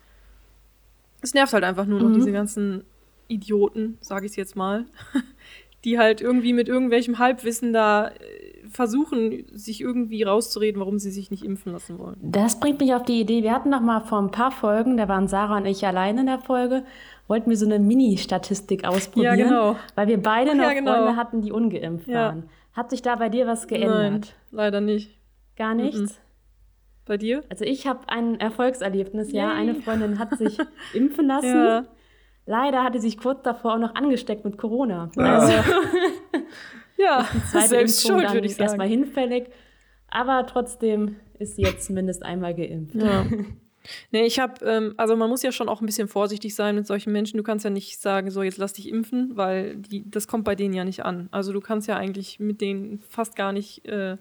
es 1.23 1.35
nervt 1.35 1.53
halt 1.53 1.65
einfach 1.65 1.87
nur 1.87 2.01
noch 2.01 2.09
Mhm. 2.09 2.15
diese 2.15 2.33
ganzen 2.33 2.85
Idioten, 3.31 3.97
sage 4.01 4.27
ich 4.27 4.33
es 4.33 4.37
jetzt 4.37 4.57
mal, 4.57 4.85
die 5.85 5.99
halt 5.99 6.21
irgendwie 6.21 6.53
mit 6.53 6.69
irgendwelchem 6.69 7.19
Halbwissen 7.19 7.73
da 7.73 8.09
äh, 8.09 8.13
versuchen, 8.69 9.45
sich 9.53 9.81
irgendwie 9.81 10.23
rauszureden, 10.23 10.81
warum 10.81 10.99
sie 10.99 11.11
sich 11.11 11.31
nicht 11.31 11.45
impfen 11.45 11.73
lassen 11.73 11.99
wollen. 11.99 12.17
Das 12.23 12.61
bringt 12.61 12.81
mich 12.81 12.95
auf 12.95 13.03
die 13.05 13.21
Idee, 13.21 13.43
wir 13.43 13.53
hatten 13.53 13.71
noch 13.71 13.81
mal 13.81 14.01
vor 14.01 14.21
ein 14.21 14.31
paar 14.31 14.51
Folgen, 14.51 14.97
da 14.97 15.09
waren 15.09 15.27
Sarah 15.29 15.57
und 15.57 15.67
ich 15.67 15.87
allein 15.87 16.19
in 16.19 16.27
der 16.27 16.39
Folge, 16.39 16.85
wollten 17.27 17.49
wir 17.51 17.57
so 17.57 17.67
eine 17.67 17.79
Mini-Statistik 17.79 18.85
ausprobieren, 18.85 19.39
Ja, 19.39 19.45
genau. 19.47 19.77
weil 19.95 20.09
wir 20.09 20.21
beide 20.23 20.55
noch 20.55 20.65
ja, 20.65 20.75
genau. 20.75 20.93
Freunde 20.95 21.17
hatten, 21.17 21.41
die 21.43 21.53
ungeimpft 21.53 22.09
Ja. 22.09 22.27
waren. 22.29 22.45
Hat 22.73 22.91
sich 22.91 23.03
da 23.03 23.17
bei 23.17 23.29
dir 23.29 23.47
was 23.47 23.69
Nein, 23.69 23.81
geändert? 23.81 24.35
leider 24.51 24.81
nicht. 24.81 25.17
Gar 25.57 25.75
nichts? 25.75 26.21
Bei 27.07 27.17
dir? 27.17 27.43
Also 27.49 27.65
ich 27.65 27.87
habe 27.87 28.09
ein 28.09 28.39
Erfolgserlebnis, 28.39 29.33
ja. 29.33 29.49
Yay. 29.51 29.57
Eine 29.61 29.75
Freundin 29.75 30.19
hat 30.21 30.37
sich 30.39 30.59
impfen 30.95 31.27
lassen. 31.27 31.49
Ja. 31.57 31.85
Leider 32.51 32.83
hatte 32.83 33.01
sie 33.01 33.11
sich 33.11 33.17
kurz 33.17 33.43
davor 33.45 33.75
auch 33.75 33.79
noch 33.79 33.95
angesteckt 33.95 34.45
mit 34.45 34.59
Corona. 34.59 35.09
Ah. 35.17 35.39
Also 35.39 35.53
Ja, 36.99 37.29
selbst 37.53 38.05
Impfung 38.05 38.21
schuld, 38.21 38.35
würde 38.35 38.47
ich 38.49 38.59
erstmal 38.59 38.89
sagen. 38.89 39.05
hinfällig. 39.05 39.51
Aber 40.09 40.45
trotzdem 40.47 41.15
ist 41.39 41.55
sie 41.55 41.63
jetzt 41.63 41.87
zumindest 41.87 42.25
einmal 42.25 42.53
geimpft. 42.55 42.97
Ja. 42.97 43.25
Nee, 44.11 44.27
ich 44.27 44.41
habe, 44.41 44.63
ähm, 44.67 44.95
also 44.97 45.15
man 45.15 45.31
muss 45.31 45.43
ja 45.43 45.53
schon 45.53 45.69
auch 45.69 45.81
ein 45.81 45.87
bisschen 45.87 46.09
vorsichtig 46.09 46.55
sein 46.57 46.75
mit 46.75 46.89
solchen 46.89 47.13
Menschen. 47.13 47.39
Du 47.39 47.45
kannst 47.45 47.65
ja 47.65 47.71
nicht 47.71 48.01
sagen, 48.01 48.31
so 48.31 48.43
jetzt 48.43 48.59
lass 48.59 48.73
dich 48.75 48.89
impfen, 48.89 49.37
weil 49.37 49.77
die, 49.77 50.11
das 50.11 50.27
kommt 50.27 50.45
bei 50.45 50.57
denen 50.57 50.75
ja 50.75 50.85
nicht 50.85 51.05
an. 51.05 51.29
Also 51.31 51.53
du 51.53 51.61
kannst 51.61 51.87
ja 51.89 51.97
eigentlich 51.97 52.41
mit 52.41 52.61
denen 52.61 52.99
fast 52.99 53.37
gar 53.37 53.53
nicht 53.53 53.87
äh, 53.87 54.19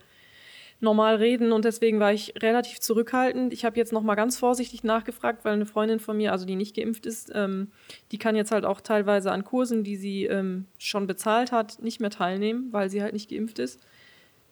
normal 0.81 1.15
reden 1.17 1.51
und 1.51 1.65
deswegen 1.65 1.99
war 1.99 2.13
ich 2.13 2.33
relativ 2.41 2.79
zurückhaltend. 2.79 3.51
Ich 3.53 3.65
habe 3.65 3.77
jetzt 3.77 3.91
noch 3.91 4.01
mal 4.03 4.15
ganz 4.15 4.37
vorsichtig 4.37 4.83
nachgefragt, 4.83 5.43
weil 5.43 5.53
eine 5.53 5.65
Freundin 5.65 5.99
von 5.99 6.15
mir, 6.17 6.31
also 6.31 6.45
die 6.45 6.55
nicht 6.55 6.75
geimpft 6.75 7.05
ist, 7.05 7.31
ähm, 7.33 7.71
die 8.11 8.17
kann 8.17 8.35
jetzt 8.35 8.51
halt 8.51 8.65
auch 8.65 8.79
teilweise 8.81 9.31
an 9.31 9.43
Kursen, 9.43 9.83
die 9.83 9.97
sie 9.97 10.25
ähm, 10.25 10.65
schon 10.77 11.05
bezahlt 11.07 11.51
hat, 11.51 11.81
nicht 11.81 11.99
mehr 11.99 12.09
teilnehmen, 12.11 12.69
weil 12.71 12.89
sie 12.89 13.01
halt 13.01 13.13
nicht 13.13 13.29
geimpft 13.29 13.59
ist. 13.59 13.79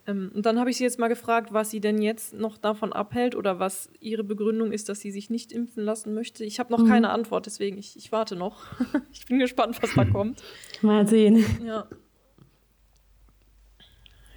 Ähm, 0.06 0.32
und 0.34 0.46
dann 0.46 0.60
habe 0.60 0.70
ich 0.70 0.78
sie 0.78 0.84
jetzt 0.84 1.00
mal 1.00 1.08
gefragt, 1.10 1.54
was 1.54 1.70
sie 1.70 1.80
denn 1.82 2.02
jetzt 2.02 2.34
noch 2.34 2.58
davon 2.58 2.94
abhält 2.94 3.36
oder 3.36 3.60
was 3.60 3.90
ihre 4.00 4.24
Begründung 4.24 4.72
ist, 4.72 4.90
dass 4.90 5.00
sie 5.00 5.12
sich 5.12 5.30
nicht 5.30 5.52
impfen 5.52 5.84
lassen 5.84 6.14
möchte. 6.14 6.44
Ich 6.46 6.60
habe 6.60 6.72
noch 6.72 6.80
Mhm. 6.80 6.88
keine 6.90 7.10
Antwort, 7.10 7.46
deswegen 7.46 7.78
ich, 7.78 7.96
ich 7.98 8.12
warte 8.12 8.36
noch. 8.36 8.64
ich 9.14 9.26
bin 9.26 9.40
gespannt, 9.40 9.82
was 9.82 9.94
da 9.96 10.06
kommt. 10.06 10.42
Mal 10.82 11.08
sehen. 11.08 11.46
Ja. 11.66 11.88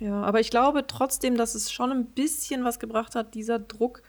Ja, 0.00 0.22
aber 0.22 0.40
ich 0.40 0.50
glaube 0.50 0.84
trotzdem, 0.86 1.36
dass 1.36 1.54
es 1.54 1.70
schon 1.70 1.90
ein 1.92 2.06
bisschen 2.06 2.64
was 2.64 2.78
gebracht 2.80 3.14
hat, 3.14 3.34
dieser 3.34 3.58
Druck. 3.58 4.02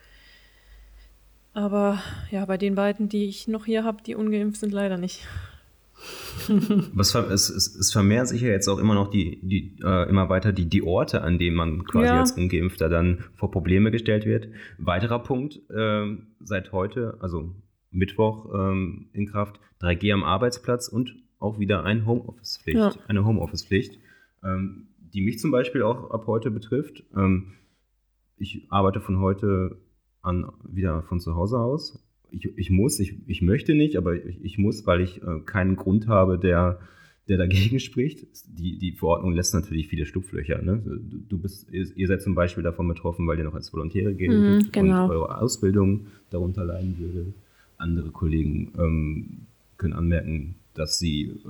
Aber 1.54 2.02
ja, 2.32 2.46
bei 2.46 2.58
den 2.58 2.76
beiden, 2.76 3.10
die 3.10 3.26
ich 3.26 3.48
noch 3.50 3.66
hier 3.66 3.84
habe, 3.84 4.02
die 4.04 4.16
ungeimpft 4.16 4.60
sind, 4.62 4.72
leider 4.74 4.98
nicht. 4.98 5.28
Es, 7.00 7.14
es, 7.14 7.50
es 7.50 7.92
vermehren 7.92 8.26
sich 8.26 8.42
ja 8.42 8.48
jetzt 8.50 8.68
auch 8.68 8.80
immer 8.80 8.96
noch 8.96 9.10
die, 9.12 9.40
die 9.44 9.76
äh, 9.84 10.10
immer 10.10 10.30
weiter 10.30 10.52
die, 10.52 10.66
die 10.68 10.82
Orte, 10.82 11.22
an 11.22 11.38
denen 11.38 11.56
man 11.56 11.84
quasi 11.86 12.08
Ja. 12.08 12.20
als 12.20 12.32
Ungeimpfter 12.32 12.90
dann 12.90 13.24
vor 13.36 13.52
Probleme 13.52 13.92
gestellt 13.92 14.26
wird. 14.26 14.48
Weiterer 14.80 15.20
Punkt, 15.20 15.60
ähm, 15.76 16.28
seit 16.40 16.72
heute, 16.72 17.18
also 17.20 17.54
Mittwoch 17.92 18.48
ähm, 18.54 19.10
in 19.14 19.28
Kraft, 19.28 19.60
3G 19.82 20.12
am 20.14 20.24
Arbeitsplatz 20.24 20.88
und 20.88 21.14
auch 21.40 21.60
wieder 21.60 21.84
ein 21.84 22.06
Homeoffice-Pflicht, 22.08 22.78
Ja. 22.80 22.94
eine 23.08 23.24
Homeoffice-Pflicht, 23.24 24.00
ähm, 24.44 24.88
die 25.14 25.22
mich 25.22 25.40
zum 25.40 25.52
Beispiel 25.52 25.84
auch 25.84 26.12
ab 26.12 26.26
heute 26.28 26.52
betrifft. 26.52 27.04
Ähm, 27.16 27.54
ich 28.38 28.66
arbeite 28.70 29.00
von 29.02 29.20
heute 29.20 29.78
an 30.22 30.52
wieder 30.64 31.04
von 31.04 31.20
zu 31.20 31.36
Hause 31.36 31.60
aus. 31.60 32.04
Ich, 32.32 32.46
ich 32.58 32.70
muss, 32.70 33.00
ich, 33.00 33.16
ich 33.28 33.42
möchte 33.42 33.76
nicht, 33.76 33.98
aber 33.98 34.16
ich, 34.16 34.44
ich 34.44 34.58
muss, 34.58 34.86
weil 34.88 35.02
ich 35.02 35.22
äh, 35.22 35.40
keinen 35.46 35.76
Grund 35.76 36.08
habe, 36.08 36.40
der, 36.40 36.80
der 37.28 37.38
dagegen 37.38 37.80
spricht. 37.80 38.26
Die, 38.48 38.78
die 38.78 38.94
Verordnung 38.94 39.34
lässt 39.34 39.54
natürlich 39.54 39.88
viele 39.88 40.06
Schlupflöcher. 40.06 40.62
Ne? 40.62 40.82
Du, 40.86 41.18
du 41.18 41.38
bist, 41.38 41.70
ihr, 41.72 42.08
seid 42.08 42.22
zum 42.22 42.36
Beispiel 42.36 42.64
davon 42.64 42.88
betroffen, 42.88 43.28
weil 43.28 43.38
ihr 43.38 43.44
noch 43.44 43.54
als 43.56 43.74
Volontäre 43.74 44.14
geht 44.14 44.30
Mhm, 44.32 44.70
genau. 44.72 45.06
und 45.06 45.12
eure 45.12 45.38
Ausbildung 45.42 46.08
darunter 46.30 46.64
leiden 46.64 46.98
würde. 47.00 47.34
Andere 47.78 48.12
Kollegen 48.12 48.72
ähm, 48.78 49.48
können 49.78 49.94
anmerken, 49.94 50.56
dass 50.74 51.00
sie 51.00 51.24
äh, 51.24 51.48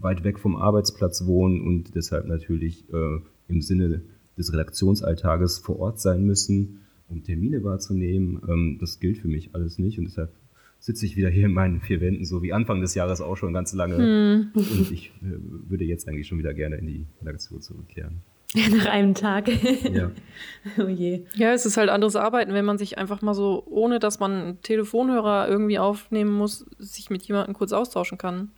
weit 0.00 0.24
weg 0.24 0.38
vom 0.38 0.56
Arbeitsplatz 0.56 1.26
wohnen 1.26 1.60
und 1.60 1.94
deshalb 1.94 2.26
natürlich 2.26 2.84
äh, 2.92 3.18
im 3.48 3.60
Sinne 3.60 4.02
des 4.36 4.52
Redaktionsalltages 4.52 5.58
vor 5.58 5.78
Ort 5.78 6.00
sein 6.00 6.24
müssen, 6.24 6.80
um 7.08 7.22
Termine 7.22 7.62
wahrzunehmen. 7.62 8.42
Ähm, 8.48 8.78
das 8.80 9.00
gilt 9.00 9.18
für 9.18 9.28
mich 9.28 9.54
alles 9.54 9.78
nicht 9.78 9.98
und 9.98 10.06
deshalb 10.06 10.32
sitze 10.80 11.06
ich 11.06 11.16
wieder 11.16 11.30
hier 11.30 11.46
in 11.46 11.52
meinen 11.52 11.80
vier 11.80 12.00
Wänden, 12.00 12.24
so 12.24 12.42
wie 12.42 12.52
Anfang 12.52 12.80
des 12.80 12.94
Jahres 12.94 13.20
auch 13.20 13.36
schon 13.36 13.54
ganz 13.54 13.72
lange. 13.72 13.96
Hm. 13.96 14.50
Und 14.54 14.90
ich 14.90 15.12
äh, 15.22 15.38
würde 15.68 15.84
jetzt 15.84 16.08
eigentlich 16.08 16.26
schon 16.26 16.38
wieder 16.38 16.52
gerne 16.52 16.76
in 16.76 16.86
die 16.86 17.06
Redaktion 17.22 17.60
zurückkehren. 17.62 18.20
Nach 18.70 18.86
einem 18.86 19.14
Tag. 19.14 19.48
Ja. 19.92 20.10
oh 20.78 20.86
je. 20.86 21.24
Ja, 21.34 21.52
es 21.52 21.66
ist 21.66 21.76
halt 21.76 21.90
anderes 21.90 22.14
Arbeiten, 22.14 22.52
wenn 22.52 22.64
man 22.64 22.78
sich 22.78 22.98
einfach 22.98 23.20
mal 23.20 23.34
so, 23.34 23.64
ohne 23.66 23.98
dass 23.98 24.20
man 24.20 24.32
einen 24.32 24.62
Telefonhörer 24.62 25.48
irgendwie 25.48 25.78
aufnehmen 25.78 26.32
muss, 26.32 26.66
sich 26.78 27.10
mit 27.10 27.22
jemandem 27.24 27.54
kurz 27.54 27.72
austauschen 27.72 28.16
kann. 28.16 28.52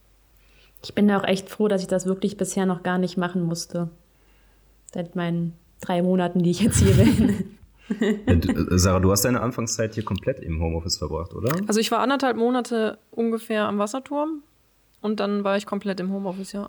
Ich 0.87 0.95
bin 0.95 1.09
da 1.09 1.19
auch 1.19 1.25
echt 1.25 1.51
froh, 1.51 1.67
dass 1.67 1.81
ich 1.81 1.89
das 1.89 2.07
wirklich 2.07 2.37
bisher 2.37 2.65
noch 2.65 2.85
gar 2.85 2.97
nicht 2.97 3.17
machen 3.17 3.43
musste. 3.43 3.91
Seit 4.95 5.17
meinen 5.17 5.53
drei 5.81 6.01
Monaten, 6.01 6.45
die 6.45 6.53
ich 6.53 6.61
jetzt 6.61 6.79
hier 6.79 6.95
bin. 6.95 7.45
Äh, 8.01 8.41
Sarah, 8.79 8.99
du 8.99 9.13
hast 9.13 9.25
deine 9.25 9.41
Anfangszeit 9.41 9.95
hier 9.95 10.05
komplett 10.05 10.41
im 10.41 10.61
Homeoffice 10.61 10.99
verbracht, 10.99 11.33
oder? 11.35 11.55
Also 11.69 11.79
ich 11.79 11.93
war 11.93 12.01
anderthalb 12.01 12.37
Monate 12.37 12.99
ungefähr 13.13 13.69
am 13.69 13.79
Wasserturm 13.79 14.43
und 15.03 15.21
dann 15.21 15.45
war 15.45 15.57
ich 15.57 15.67
komplett 15.67 16.01
im 16.01 16.11
Homeoffice, 16.11 16.51
ja. 16.51 16.69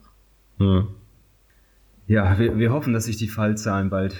Hm. 0.59 0.89
Ja, 2.05 2.37
wir, 2.37 2.59
wir 2.59 2.71
hoffen, 2.71 2.93
dass 2.93 3.05
sich 3.05 3.17
die 3.17 3.29
Fallzahlen 3.29 3.89
bald 3.89 4.15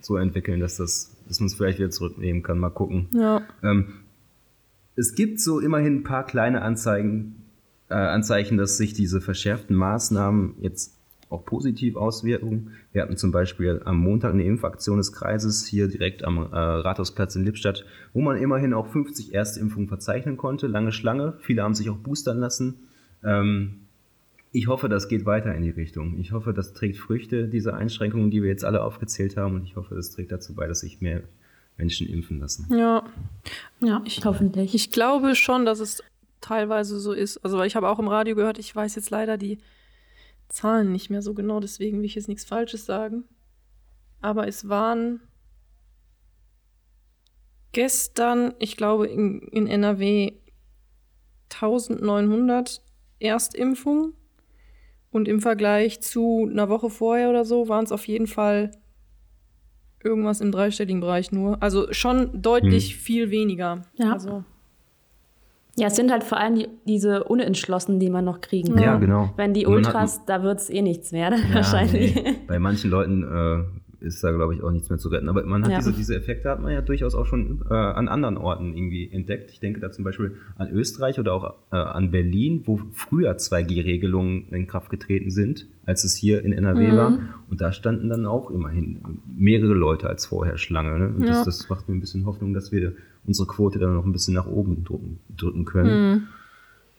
so 0.00 0.16
entwickeln, 0.16 0.60
dass, 0.60 0.76
das, 0.76 1.16
dass 1.26 1.40
man 1.40 1.48
es 1.48 1.54
vielleicht 1.56 1.80
wieder 1.80 1.90
zurücknehmen 1.90 2.44
kann. 2.44 2.60
Mal 2.60 2.70
gucken. 2.70 3.08
Ja. 3.12 3.42
Ähm, 3.64 3.94
es 4.94 5.16
gibt 5.16 5.40
so 5.40 5.58
immerhin 5.58 5.96
ein 5.96 6.04
paar 6.04 6.24
kleine 6.26 6.62
Anzeigen, 6.62 7.45
äh, 7.88 7.94
Anzeichen, 7.94 8.56
dass 8.56 8.76
sich 8.76 8.92
diese 8.94 9.20
verschärften 9.20 9.76
Maßnahmen 9.76 10.56
jetzt 10.60 10.96
auch 11.28 11.44
positiv 11.44 11.96
auswirken. 11.96 12.72
Wir 12.92 13.02
hatten 13.02 13.16
zum 13.16 13.32
Beispiel 13.32 13.82
am 13.84 13.98
Montag 13.98 14.32
eine 14.32 14.44
Impfaktion 14.44 14.98
des 14.98 15.12
Kreises 15.12 15.66
hier 15.66 15.88
direkt 15.88 16.24
am 16.24 16.38
äh, 16.38 16.56
Rathausplatz 16.56 17.34
in 17.34 17.44
Lippstadt, 17.44 17.84
wo 18.12 18.20
man 18.20 18.36
immerhin 18.36 18.72
auch 18.72 18.86
50 18.86 19.34
Erstimpfungen 19.34 19.88
verzeichnen 19.88 20.36
konnte. 20.36 20.66
Lange 20.68 20.92
Schlange. 20.92 21.34
Viele 21.40 21.62
haben 21.62 21.74
sich 21.74 21.90
auch 21.90 21.96
boostern 21.96 22.38
lassen. 22.38 22.76
Ähm, 23.24 23.80
ich 24.52 24.68
hoffe, 24.68 24.88
das 24.88 25.08
geht 25.08 25.26
weiter 25.26 25.54
in 25.54 25.62
die 25.62 25.70
Richtung. 25.70 26.18
Ich 26.18 26.32
hoffe, 26.32 26.54
das 26.54 26.72
trägt 26.72 26.96
Früchte, 26.96 27.48
diese 27.48 27.74
Einschränkungen, 27.74 28.30
die 28.30 28.42
wir 28.42 28.48
jetzt 28.48 28.64
alle 28.64 28.82
aufgezählt 28.82 29.36
haben. 29.36 29.56
Und 29.56 29.64
ich 29.64 29.76
hoffe, 29.76 29.94
das 29.94 30.12
trägt 30.12 30.32
dazu 30.32 30.54
bei, 30.54 30.66
dass 30.66 30.80
sich 30.80 31.00
mehr 31.00 31.22
Menschen 31.76 32.08
impfen 32.08 32.40
lassen. 32.40 32.66
Ja, 32.70 33.04
ja, 33.80 34.02
ich, 34.06 34.24
hoffentlich. 34.24 34.74
Ich 34.74 34.90
glaube 34.90 35.34
schon, 35.34 35.66
dass 35.66 35.80
es 35.80 36.02
teilweise 36.40 36.98
so 37.00 37.12
ist. 37.12 37.38
Also, 37.38 37.62
ich 37.62 37.76
habe 37.76 37.88
auch 37.88 37.98
im 37.98 38.08
Radio 38.08 38.34
gehört, 38.34 38.58
ich 38.58 38.74
weiß 38.74 38.94
jetzt 38.94 39.10
leider 39.10 39.36
die 39.36 39.58
Zahlen 40.48 40.92
nicht 40.92 41.10
mehr 41.10 41.22
so 41.22 41.34
genau, 41.34 41.60
deswegen 41.60 41.98
will 41.98 42.04
ich 42.04 42.14
jetzt 42.14 42.28
nichts 42.28 42.44
Falsches 42.44 42.86
sagen. 42.86 43.24
Aber 44.20 44.46
es 44.48 44.68
waren 44.68 45.20
gestern, 47.72 48.54
ich 48.58 48.76
glaube, 48.76 49.06
in, 49.06 49.40
in 49.48 49.66
NRW 49.66 50.32
1900 51.52 52.82
Erstimpfungen. 53.18 54.14
Und 55.10 55.28
im 55.28 55.40
Vergleich 55.40 56.00
zu 56.02 56.46
einer 56.50 56.68
Woche 56.68 56.90
vorher 56.90 57.30
oder 57.30 57.44
so 57.46 57.68
waren 57.68 57.84
es 57.84 57.92
auf 57.92 58.06
jeden 58.06 58.26
Fall 58.26 58.72
irgendwas 60.04 60.40
im 60.40 60.52
dreistelligen 60.52 61.00
Bereich 61.00 61.32
nur. 61.32 61.62
Also 61.62 61.90
schon 61.92 62.42
deutlich 62.42 62.92
hm. 62.92 62.98
viel 62.98 63.30
weniger. 63.30 63.86
Ja. 63.94 64.12
Also. 64.12 64.44
Ja, 65.78 65.88
es 65.88 65.96
sind 65.96 66.10
halt 66.10 66.24
vor 66.24 66.38
allem 66.38 66.54
die, 66.54 66.68
diese 66.86 67.24
Unentschlossenen, 67.24 68.00
die 68.00 68.08
man 68.08 68.24
noch 68.24 68.40
kriegen 68.40 68.74
kann. 68.74 68.82
Ja, 68.82 68.96
genau. 68.96 69.32
Wenn 69.36 69.52
die 69.52 69.66
Ultras, 69.66 70.24
da 70.24 70.42
wird 70.42 70.58
es 70.58 70.70
eh 70.70 70.80
nichts 70.80 71.12
mehr, 71.12 71.30
ja, 71.30 71.54
wahrscheinlich. 71.54 72.14
Nee. 72.14 72.36
Bei 72.46 72.58
manchen 72.58 72.90
Leuten 72.90 73.22
äh, 73.22 74.04
ist 74.06 74.22
da, 74.24 74.30
glaube 74.32 74.54
ich, 74.54 74.62
auch 74.62 74.70
nichts 74.70 74.88
mehr 74.88 74.98
zu 74.98 75.08
retten. 75.08 75.28
Aber 75.28 75.44
man 75.44 75.64
hat 75.64 75.70
ja. 75.70 75.78
diese, 75.78 75.92
diese 75.92 76.16
Effekte 76.16 76.48
hat 76.48 76.60
man 76.60 76.72
ja 76.72 76.80
durchaus 76.80 77.14
auch 77.14 77.26
schon 77.26 77.62
äh, 77.68 77.74
an 77.74 78.08
anderen 78.08 78.36
Orten 78.36 78.74
irgendwie 78.74 79.10
entdeckt. 79.10 79.50
Ich 79.50 79.60
denke 79.60 79.80
da 79.80 79.90
zum 79.90 80.04
Beispiel 80.04 80.36
an 80.56 80.70
Österreich 80.70 81.18
oder 81.18 81.34
auch 81.34 81.54
äh, 81.72 81.76
an 81.76 82.10
Berlin, 82.10 82.62
wo 82.64 82.80
früher 82.92 83.32
2G-Regelungen 83.32 84.48
in 84.50 84.66
Kraft 84.66 84.90
getreten 84.90 85.30
sind, 85.30 85.66
als 85.84 86.04
es 86.04 86.14
hier 86.14 86.42
in 86.42 86.52
NRW 86.52 86.88
mhm. 86.88 86.96
war. 86.96 87.18
Und 87.50 87.60
da 87.60 87.72
standen 87.72 88.08
dann 88.08 88.26
auch 88.26 88.50
immerhin 88.50 89.00
mehrere 89.26 89.74
Leute 89.74 90.08
als 90.08 90.26
vorher 90.26 90.56
Schlange. 90.56 90.98
Ne? 90.98 91.08
Und 91.08 91.22
ja. 91.22 91.28
das, 91.28 91.44
das 91.44 91.68
macht 91.68 91.88
mir 91.88 91.94
ein 91.94 92.00
bisschen 92.00 92.26
Hoffnung, 92.26 92.54
dass 92.54 92.72
wir 92.72 92.92
unsere 93.26 93.48
Quote 93.48 93.78
dann 93.78 93.94
noch 93.94 94.04
ein 94.04 94.12
bisschen 94.12 94.34
nach 94.34 94.46
oben 94.46 94.84
drücken, 94.84 95.20
drücken 95.36 95.64
können. 95.64 96.10
Mhm 96.10 96.26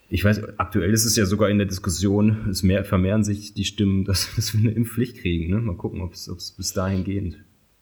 ich 0.09 0.23
weiß, 0.23 0.57
aktuell 0.57 0.93
ist 0.93 1.05
es 1.05 1.15
ja 1.15 1.25
sogar 1.25 1.49
in 1.49 1.57
der 1.57 1.67
Diskussion, 1.67 2.47
es 2.49 2.63
mehr, 2.63 2.85
vermehren 2.85 3.23
sich 3.23 3.53
die 3.53 3.65
Stimmen, 3.65 4.05
dass, 4.05 4.35
dass 4.35 4.53
wir 4.53 4.61
eine 4.61 4.71
Impfpflicht 4.71 5.17
kriegen. 5.17 5.53
Ne? 5.53 5.61
Mal 5.61 5.75
gucken, 5.75 6.01
ob 6.01 6.13
es 6.13 6.53
bis 6.57 6.73
dahin 6.73 7.03
gehend 7.03 7.37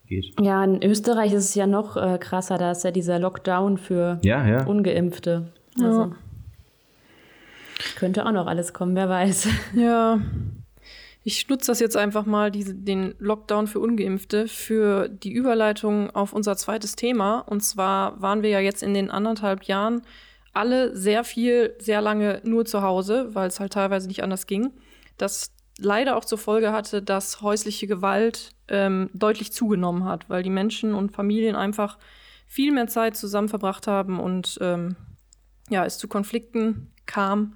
geht. 0.07 0.33
Ja, 0.39 0.63
in 0.63 0.83
Österreich 0.83 1.33
ist 1.33 1.45
es 1.45 1.55
ja 1.55 1.67
noch 1.67 1.97
äh, 1.97 2.17
krasser, 2.19 2.57
da 2.57 2.71
ist 2.71 2.83
ja 2.83 2.91
dieser 2.91 3.19
Lockdown 3.19 3.77
für 3.77 4.19
ja, 4.23 4.47
ja. 4.47 4.65
Ungeimpfte. 4.65 5.51
Also, 5.81 6.01
ja. 6.01 6.11
Könnte 7.97 8.25
auch 8.25 8.31
noch 8.31 8.47
alles 8.47 8.73
kommen, 8.73 8.95
wer 8.95 9.09
weiß. 9.09 9.47
Ja. 9.75 10.19
Ich 11.27 11.49
nutze 11.49 11.71
das 11.71 11.79
jetzt 11.79 11.97
einfach 11.97 12.27
mal, 12.27 12.51
diese, 12.51 12.75
den 12.75 13.15
Lockdown 13.17 13.65
für 13.65 13.79
Ungeimpfte, 13.79 14.47
für 14.47 15.09
die 15.09 15.33
Überleitung 15.33 16.11
auf 16.11 16.33
unser 16.33 16.55
zweites 16.55 16.95
Thema. 16.95 17.39
Und 17.39 17.61
zwar 17.61 18.21
waren 18.21 18.43
wir 18.43 18.51
ja 18.51 18.59
jetzt 18.59 18.83
in 18.83 18.93
den 18.93 19.09
anderthalb 19.09 19.63
Jahren 19.63 20.03
alle 20.53 20.95
sehr 20.95 21.23
viel, 21.23 21.73
sehr 21.79 21.99
lange 21.99 22.41
nur 22.43 22.65
zu 22.65 22.83
Hause, 22.83 23.33
weil 23.33 23.47
es 23.47 23.59
halt 23.59 23.73
teilweise 23.73 24.07
nicht 24.07 24.21
anders 24.21 24.45
ging. 24.45 24.71
Das 25.17 25.51
leider 25.79 26.15
auch 26.15 26.25
zur 26.25 26.37
Folge 26.37 26.71
hatte, 26.71 27.01
dass 27.01 27.41
häusliche 27.41 27.87
Gewalt 27.87 28.51
ähm, 28.67 29.09
deutlich 29.13 29.51
zugenommen 29.51 30.03
hat, 30.03 30.29
weil 30.29 30.43
die 30.43 30.51
Menschen 30.51 30.93
und 30.93 31.11
Familien 31.11 31.55
einfach 31.55 31.97
viel 32.45 32.71
mehr 32.71 32.85
Zeit 32.85 33.17
zusammen 33.17 33.49
verbracht 33.49 33.87
haben 33.87 34.19
und 34.19 34.59
ähm, 34.61 34.95
ja, 35.71 35.85
es 35.85 35.97
zu 35.97 36.07
Konflikten 36.07 36.93
kam. 37.07 37.55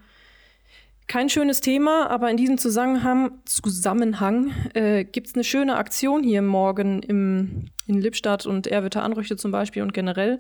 Kein 1.09 1.27
schönes 1.27 1.59
Thema, 1.59 2.07
aber 2.11 2.29
in 2.29 2.37
diesem 2.37 2.59
Zusammenhang, 2.59 3.31
Zusammenhang 3.45 4.51
äh, 4.75 5.03
gibt 5.03 5.25
es 5.25 5.33
eine 5.33 5.43
schöne 5.43 5.75
Aktion 5.75 6.21
hier 6.21 6.43
morgen 6.43 7.01
im, 7.01 7.65
in 7.87 7.99
Lippstadt 7.99 8.45
und 8.45 8.67
Erwitter 8.67 9.01
Anrüchte 9.01 9.35
zum 9.35 9.51
Beispiel 9.51 9.81
und 9.81 9.91
generell. 9.91 10.37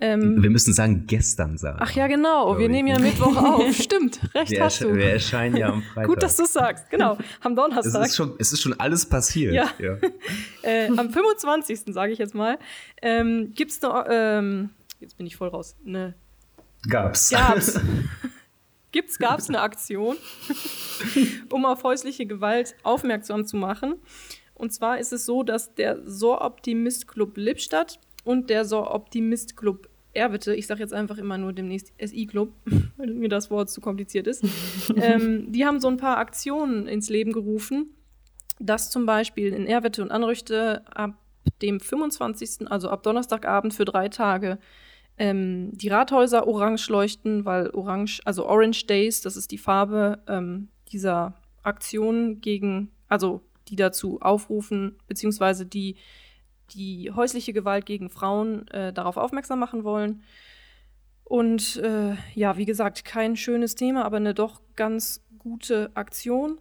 Ähm, 0.00 0.42
wir 0.42 0.50
müssen 0.50 0.74
sagen, 0.74 1.06
gestern 1.06 1.56
sagen. 1.56 1.78
Ach 1.80 1.92
ja, 1.92 2.08
genau. 2.08 2.58
Wir 2.58 2.68
nehmen 2.68 2.88
ja 2.88 2.98
Mittwoch 2.98 3.34
auf. 3.36 3.74
Stimmt, 3.80 4.20
recht 4.34 4.50
wir 4.50 4.62
hast 4.62 4.82
du. 4.82 4.94
Wir 4.94 5.12
erscheinen 5.12 5.56
ja 5.56 5.68
am 5.68 5.80
Freitag. 5.80 6.06
Gut, 6.08 6.22
dass 6.22 6.36
du 6.36 6.42
es 6.42 6.52
sagst. 6.52 6.90
Genau, 6.90 7.16
am 7.40 7.56
Donnerstag. 7.56 8.02
Es 8.02 8.10
ist 8.10 8.16
schon, 8.16 8.34
es 8.38 8.52
ist 8.52 8.60
schon 8.60 8.78
alles 8.78 9.06
passiert. 9.06 9.54
Ja. 9.54 9.70
ja. 9.78 9.96
äh, 10.62 10.88
am 10.94 11.08
25. 11.08 11.84
sage 11.86 12.12
ich 12.12 12.18
jetzt 12.18 12.34
mal, 12.34 12.58
ähm, 13.00 13.52
gibt 13.54 13.70
es 13.70 13.82
eine, 13.82 14.04
ähm, 14.10 14.70
jetzt 15.00 15.16
bin 15.16 15.26
ich 15.26 15.36
voll 15.36 15.48
raus, 15.48 15.74
eine 15.86 16.12
Gab's. 16.86 17.30
Gab's. 17.30 17.80
Gibt's, 18.92 19.18
gab's 19.18 19.48
eine 19.48 19.60
Aktion, 19.60 20.16
um 21.50 21.64
auf 21.64 21.82
häusliche 21.82 22.26
Gewalt 22.26 22.74
aufmerksam 22.82 23.44
zu 23.46 23.56
machen. 23.56 23.94
Und 24.54 24.72
zwar 24.72 24.98
ist 24.98 25.12
es 25.12 25.24
so, 25.24 25.42
dass 25.42 25.74
der 25.74 25.98
So 26.04 26.40
Optimist 26.40 27.08
Club 27.08 27.36
Lippstadt 27.36 27.98
und 28.24 28.50
der 28.50 28.64
So 28.64 28.86
Optimist 28.86 29.56
Club 29.56 29.88
Erwitte, 30.14 30.54
ich 30.54 30.66
sage 30.66 30.80
jetzt 30.80 30.92
einfach 30.92 31.16
immer 31.16 31.38
nur 31.38 31.52
demnächst 31.52 31.92
SI-Club, 31.98 32.52
weil 32.96 33.14
mir 33.14 33.28
das 33.28 33.50
Wort 33.50 33.70
zu 33.70 33.80
kompliziert 33.80 34.26
ist, 34.26 34.44
ähm, 34.96 35.50
die 35.50 35.64
haben 35.64 35.80
so 35.80 35.88
ein 35.88 35.96
paar 35.96 36.18
Aktionen 36.18 36.86
ins 36.86 37.08
Leben 37.08 37.32
gerufen, 37.32 37.94
dass 38.58 38.90
zum 38.90 39.06
Beispiel 39.06 39.52
in 39.54 39.66
Erwitte 39.66 40.02
und 40.02 40.10
Anrüchte 40.10 40.86
ab 40.94 41.14
dem 41.62 41.80
25., 41.80 42.70
also 42.70 42.90
ab 42.90 43.02
Donnerstagabend 43.02 43.74
für 43.74 43.84
drei 43.84 44.08
Tage, 44.08 44.58
ähm, 45.22 45.70
die 45.72 45.86
Rathäuser 45.86 46.48
orange 46.48 46.88
leuchten, 46.90 47.44
weil 47.44 47.70
Orange, 47.70 48.20
also 48.24 48.44
Orange 48.44 48.86
Days, 48.88 49.20
das 49.20 49.36
ist 49.36 49.52
die 49.52 49.58
Farbe 49.58 50.20
ähm, 50.26 50.68
dieser 50.90 51.34
Aktionen 51.62 52.40
gegen, 52.40 52.90
also 53.06 53.40
die 53.68 53.76
dazu 53.76 54.20
aufrufen, 54.20 54.96
beziehungsweise 55.06 55.64
die 55.64 55.94
die 56.70 57.12
häusliche 57.14 57.52
Gewalt 57.52 57.86
gegen 57.86 58.10
Frauen 58.10 58.66
äh, 58.68 58.92
darauf 58.92 59.16
aufmerksam 59.16 59.60
machen 59.60 59.84
wollen. 59.84 60.22
Und 61.22 61.76
äh, 61.76 62.16
ja, 62.34 62.56
wie 62.56 62.64
gesagt, 62.64 63.04
kein 63.04 63.36
schönes 63.36 63.74
Thema, 63.76 64.04
aber 64.04 64.16
eine 64.16 64.34
doch 64.34 64.60
ganz 64.74 65.24
gute 65.38 65.90
Aktion. 65.94 66.58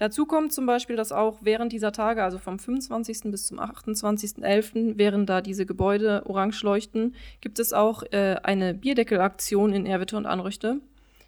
Dazu 0.00 0.24
kommt 0.24 0.50
zum 0.50 0.64
Beispiel, 0.64 0.96
dass 0.96 1.12
auch 1.12 1.40
während 1.42 1.74
dieser 1.74 1.92
Tage, 1.92 2.24
also 2.24 2.38
vom 2.38 2.58
25. 2.58 3.30
bis 3.30 3.48
zum 3.48 3.60
28.11., 3.60 4.94
während 4.96 5.28
da 5.28 5.42
diese 5.42 5.66
Gebäude 5.66 6.22
orange 6.24 6.62
leuchten, 6.62 7.14
gibt 7.42 7.58
es 7.58 7.74
auch 7.74 8.02
äh, 8.10 8.36
eine 8.42 8.72
Bierdeckelaktion 8.72 9.74
in 9.74 9.84
Erwitte 9.84 10.16
und 10.16 10.24
Anrüchte. 10.24 10.80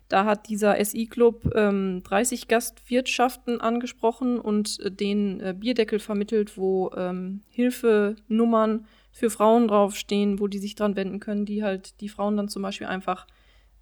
Da 0.08 0.24
hat 0.24 0.48
dieser 0.48 0.82
SI-Club 0.82 1.54
ähm, 1.54 2.02
30 2.02 2.48
Gastwirtschaften 2.48 3.60
angesprochen 3.60 4.40
und 4.40 4.80
äh, 4.80 4.90
den 4.90 5.40
äh, 5.40 5.54
Bierdeckel 5.54 5.98
vermittelt, 5.98 6.56
wo 6.56 6.92
ähm, 6.96 7.42
Hilfenummern 7.50 8.86
für 9.10 9.28
Frauen 9.28 9.68
draufstehen, 9.68 10.40
wo 10.40 10.46
die 10.46 10.58
sich 10.58 10.76
dran 10.76 10.96
wenden 10.96 11.20
können, 11.20 11.44
die 11.44 11.62
halt 11.62 12.00
die 12.00 12.08
Frauen 12.08 12.38
dann 12.38 12.48
zum 12.48 12.62
Beispiel 12.62 12.86
einfach 12.86 13.26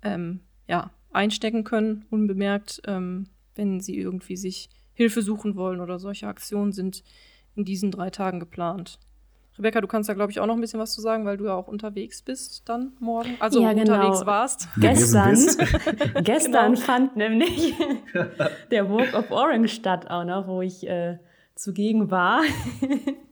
ähm, 0.02 0.40
ja, 0.66 0.90
einstecken 1.12 1.62
können, 1.62 2.06
unbemerkt, 2.10 2.82
ähm, 2.88 3.28
wenn 3.54 3.78
sie 3.78 3.96
irgendwie 3.96 4.36
sich 4.36 4.68
Hilfe 5.00 5.22
suchen 5.22 5.56
wollen 5.56 5.80
oder 5.80 5.98
solche 5.98 6.26
Aktionen 6.26 6.72
sind 6.72 7.02
in 7.54 7.64
diesen 7.64 7.90
drei 7.90 8.10
Tagen 8.10 8.38
geplant. 8.38 8.98
Rebecca, 9.56 9.80
du 9.80 9.86
kannst 9.86 10.10
da, 10.10 10.14
glaube 10.14 10.30
ich, 10.30 10.40
auch 10.40 10.46
noch 10.46 10.54
ein 10.54 10.60
bisschen 10.60 10.78
was 10.78 10.92
zu 10.92 11.00
sagen, 11.00 11.24
weil 11.24 11.38
du 11.38 11.46
ja 11.46 11.54
auch 11.54 11.68
unterwegs 11.68 12.20
bist 12.20 12.68
dann 12.68 12.92
morgen. 13.00 13.30
Also 13.40 13.62
ja, 13.62 13.72
genau. 13.72 13.94
unterwegs 13.94 14.26
warst. 14.26 14.68
Gestern, 14.76 15.34
gestern 16.22 16.74
genau. 16.74 16.84
fand 16.84 17.16
nämlich 17.16 17.74
der 18.70 18.90
Walk 18.90 19.14
of 19.14 19.30
Orange 19.30 19.68
statt 19.68 20.10
auch 20.10 20.24
noch, 20.24 20.46
wo 20.46 20.60
ich 20.60 20.86
äh, 20.86 21.16
zugegen 21.54 22.10
war. 22.10 22.42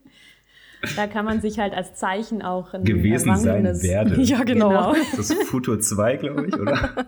da 0.96 1.06
kann 1.06 1.26
man 1.26 1.42
sich 1.42 1.58
halt 1.58 1.74
als 1.74 1.96
Zeichen 1.96 2.40
auch 2.40 2.72
ein 2.72 2.84
gewesen 2.84 3.36
sein 3.36 3.64
werde. 3.82 4.22
Ja, 4.22 4.42
genau. 4.42 4.68
genau. 4.68 4.94
Das 5.16 5.28
ist 5.30 5.44
Futur 5.44 5.80
2, 5.80 6.16
glaube 6.16 6.46
ich, 6.46 6.58
oder? 6.58 7.06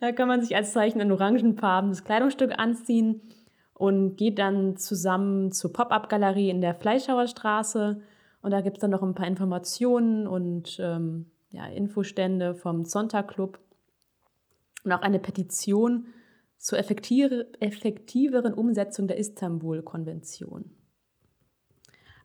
Da 0.00 0.12
kann 0.12 0.28
man 0.28 0.40
sich 0.40 0.56
als 0.56 0.72
Zeichen 0.72 1.00
ein 1.00 1.12
orangenfarbenes 1.12 2.04
Kleidungsstück 2.04 2.58
anziehen 2.58 3.20
und 3.74 4.16
geht 4.16 4.38
dann 4.38 4.76
zusammen 4.76 5.52
zur 5.52 5.72
Pop-up-Galerie 5.72 6.50
in 6.50 6.60
der 6.60 6.74
Fleischhauer 6.74 7.26
Straße. 7.26 8.00
Und 8.42 8.50
da 8.50 8.60
gibt 8.60 8.76
es 8.76 8.80
dann 8.80 8.90
noch 8.90 9.02
ein 9.02 9.14
paar 9.14 9.26
Informationen 9.26 10.26
und 10.26 10.78
ähm, 10.80 11.26
ja, 11.50 11.66
Infostände 11.66 12.54
vom 12.54 12.84
Sonntag-Club 12.84 13.58
und 14.84 14.92
auch 14.92 15.02
eine 15.02 15.18
Petition 15.18 16.06
zur 16.58 16.78
effektiveren 16.78 18.54
Umsetzung 18.54 19.06
der 19.06 19.18
Istanbul-Konvention. 19.18 20.70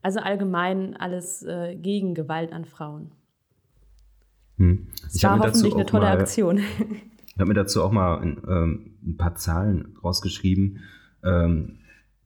Also 0.01 0.19
allgemein 0.19 0.95
alles 0.95 1.43
äh, 1.43 1.75
gegen 1.75 2.15
Gewalt 2.15 2.53
an 2.53 2.65
Frauen. 2.65 3.11
Hm. 4.57 4.88
Das 5.03 5.23
war 5.23 5.39
hoffentlich 5.39 5.73
eine 5.73 5.85
tolle 5.85 6.07
Aktion. 6.07 6.61
Ich 7.39 7.41
habe 7.41 7.51
mir 7.51 7.55
dazu 7.55 7.81
auch 7.84 7.93
mal 7.93 8.17
ein, 8.17 8.41
ähm, 8.50 8.79
ein 9.01 9.15
paar 9.15 9.36
Zahlen 9.36 9.96
rausgeschrieben 10.03 10.79
ähm, 11.24 11.77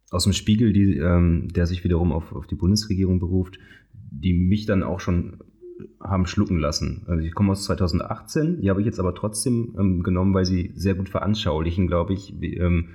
aus 0.10 0.24
dem 0.24 0.34
Spiegel, 0.34 0.74
die, 0.74 0.98
ähm, 0.98 1.50
der 1.54 1.68
sich 1.68 1.84
wiederum 1.84 2.12
auf, 2.12 2.34
auf 2.34 2.48
die 2.48 2.56
Bundesregierung 2.56 3.20
beruft, 3.20 3.60
die 3.94 4.34
mich 4.34 4.66
dann 4.66 4.82
auch 4.82 5.00
schon 5.00 5.38
haben 6.00 6.26
schlucken 6.26 6.58
lassen. 6.58 7.04
Also 7.06 7.24
ich 7.24 7.36
komme 7.36 7.52
aus 7.52 7.64
2018, 7.66 8.62
die 8.62 8.72
habe 8.72 8.80
ich 8.80 8.88
jetzt 8.88 9.00
aber 9.00 9.14
trotzdem 9.14 9.76
ähm, 9.78 10.02
genommen, 10.02 10.34
weil 10.34 10.46
sie 10.46 10.72
sehr 10.74 10.96
gut 10.96 11.10
veranschaulichen, 11.10 11.86
glaube 11.86 12.14
ich, 12.14 12.34
wie, 12.40 12.56
ähm, 12.56 12.88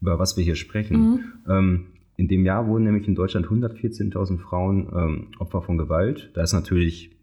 über 0.00 0.20
was 0.20 0.36
wir 0.36 0.44
hier 0.44 0.54
sprechen. 0.54 0.96
Mhm. 0.96 1.20
Ähm, 1.48 1.86
in 2.18 2.28
dem 2.28 2.46
Jahr 2.46 2.68
wurden 2.68 2.84
nämlich 2.84 3.08
in 3.08 3.16
Deutschland 3.16 3.48
114.000 3.48 4.38
Frauen 4.38 5.26
Opfer 5.40 5.62
von 5.62 5.76
Gewalt. 5.76 6.30
Da 6.34 6.42
ist 6.44 6.52
natürlich 6.52 7.16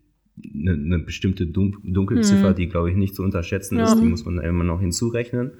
eine, 0.53 0.71
eine 0.71 0.99
bestimmte 0.99 1.45
Dun 1.45 1.77
Dunkelziffer, 1.83 2.51
mhm. 2.51 2.55
die, 2.55 2.67
glaube 2.67 2.91
ich, 2.91 2.97
nicht 2.97 3.15
zu 3.15 3.23
unterschätzen 3.23 3.77
ja. 3.77 3.85
ist. 3.85 3.99
Die 3.99 4.05
muss 4.05 4.25
man 4.25 4.39
immer 4.39 4.63
noch 4.63 4.79
hinzurechnen. 4.79 5.51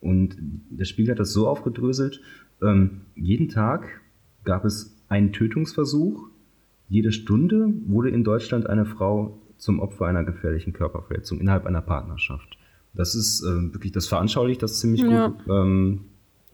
Und 0.00 0.36
der 0.70 0.84
Spiegel 0.84 1.12
hat 1.12 1.20
das 1.20 1.32
so 1.32 1.46
aufgedröselt, 1.46 2.20
ähm, 2.60 3.02
jeden 3.14 3.48
Tag 3.48 4.00
gab 4.44 4.64
es 4.64 4.96
einen 5.08 5.32
Tötungsversuch, 5.32 6.28
jede 6.88 7.12
Stunde 7.12 7.72
wurde 7.86 8.10
in 8.10 8.24
Deutschland 8.24 8.66
eine 8.66 8.84
Frau 8.84 9.38
zum 9.56 9.80
Opfer 9.80 10.06
einer 10.06 10.24
gefährlichen 10.24 10.72
Körperverletzung 10.72 11.40
innerhalb 11.40 11.66
einer 11.66 11.82
Partnerschaft. 11.82 12.58
Das 12.94 13.14
ist 13.14 13.42
äh, 13.42 13.72
wirklich, 13.72 13.92
das 13.92 14.08
veranschaulicht 14.08 14.62
das 14.62 14.80
ziemlich 14.80 15.02
ja. 15.02 15.28
gut 15.28 15.36
ähm, 15.48 16.00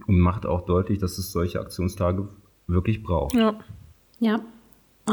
und 0.06 0.20
macht 0.20 0.46
auch 0.46 0.66
deutlich, 0.66 0.98
dass 0.98 1.18
es 1.18 1.32
solche 1.32 1.60
Aktionstage 1.60 2.28
wirklich 2.66 3.02
braucht. 3.02 3.34
Ja. 3.34 3.58
Ja, 4.20 4.40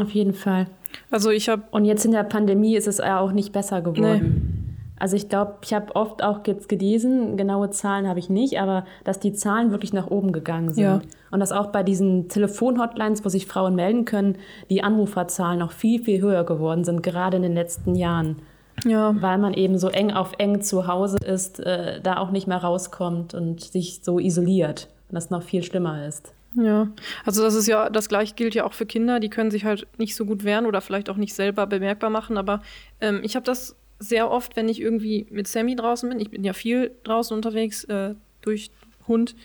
auf 0.00 0.10
jeden 0.10 0.34
Fall. 0.34 0.66
Also 1.10 1.30
ich 1.30 1.48
habe. 1.48 1.62
Und 1.70 1.84
jetzt 1.84 2.04
in 2.04 2.12
der 2.12 2.24
Pandemie 2.24 2.76
ist 2.76 2.86
es 2.86 2.98
ja 2.98 3.20
auch 3.20 3.32
nicht 3.32 3.52
besser 3.52 3.82
geworden. 3.82 4.62
Nee. 4.62 4.66
Also 4.98 5.14
ich 5.16 5.28
glaube, 5.28 5.56
ich 5.62 5.74
habe 5.74 5.94
oft 5.94 6.22
auch 6.22 6.40
jetzt 6.46 6.68
gelesen, 6.68 7.36
genaue 7.36 7.70
Zahlen 7.70 8.08
habe 8.08 8.18
ich 8.18 8.30
nicht, 8.30 8.58
aber 8.58 8.86
dass 9.04 9.20
die 9.20 9.34
Zahlen 9.34 9.70
wirklich 9.70 9.92
nach 9.92 10.06
oben 10.06 10.32
gegangen 10.32 10.72
sind. 10.72 10.84
Ja. 10.84 11.00
Und 11.30 11.40
dass 11.40 11.52
auch 11.52 11.66
bei 11.66 11.82
diesen 11.82 12.28
Telefonhotlines, 12.28 13.24
wo 13.24 13.28
sich 13.28 13.46
Frauen 13.46 13.74
melden 13.74 14.06
können, 14.06 14.38
die 14.70 14.82
Anruferzahlen 14.82 15.58
noch 15.58 15.72
viel, 15.72 16.02
viel 16.02 16.22
höher 16.22 16.44
geworden 16.44 16.84
sind, 16.84 17.02
gerade 17.02 17.36
in 17.36 17.42
den 17.42 17.52
letzten 17.52 17.94
Jahren. 17.94 18.36
Ja. 18.84 19.14
Weil 19.20 19.38
man 19.38 19.52
eben 19.52 19.78
so 19.78 19.88
eng 19.88 20.12
auf 20.12 20.32
eng 20.38 20.62
zu 20.62 20.86
Hause 20.86 21.18
ist, 21.18 21.60
äh, 21.60 22.00
da 22.00 22.16
auch 22.18 22.30
nicht 22.30 22.46
mehr 22.46 22.58
rauskommt 22.58 23.34
und 23.34 23.60
sich 23.60 24.00
so 24.02 24.18
isoliert. 24.18 24.88
Und 25.10 25.14
das 25.14 25.30
noch 25.30 25.42
viel 25.42 25.62
schlimmer 25.62 26.06
ist. 26.06 26.32
Ja, 26.56 26.88
also 27.26 27.42
das 27.42 27.54
ist 27.54 27.66
ja, 27.66 27.90
das 27.90 28.08
gleiche 28.08 28.34
gilt 28.34 28.54
ja 28.54 28.64
auch 28.64 28.72
für 28.72 28.86
Kinder, 28.86 29.20
die 29.20 29.28
können 29.28 29.50
sich 29.50 29.64
halt 29.64 29.86
nicht 29.98 30.16
so 30.16 30.24
gut 30.24 30.42
wehren 30.42 30.64
oder 30.64 30.80
vielleicht 30.80 31.10
auch 31.10 31.16
nicht 31.16 31.34
selber 31.34 31.66
bemerkbar 31.66 32.08
machen. 32.08 32.38
Aber 32.38 32.62
ähm, 33.00 33.20
ich 33.22 33.36
habe 33.36 33.44
das 33.44 33.76
sehr 33.98 34.30
oft, 34.30 34.56
wenn 34.56 34.68
ich 34.68 34.80
irgendwie 34.80 35.26
mit 35.30 35.48
Sammy 35.48 35.76
draußen 35.76 36.08
bin, 36.08 36.18
ich 36.18 36.30
bin 36.30 36.44
ja 36.44 36.54
viel 36.54 36.92
draußen 37.04 37.36
unterwegs 37.36 37.84
äh, 37.84 38.14
durch 38.40 38.70
Hund 39.06 39.36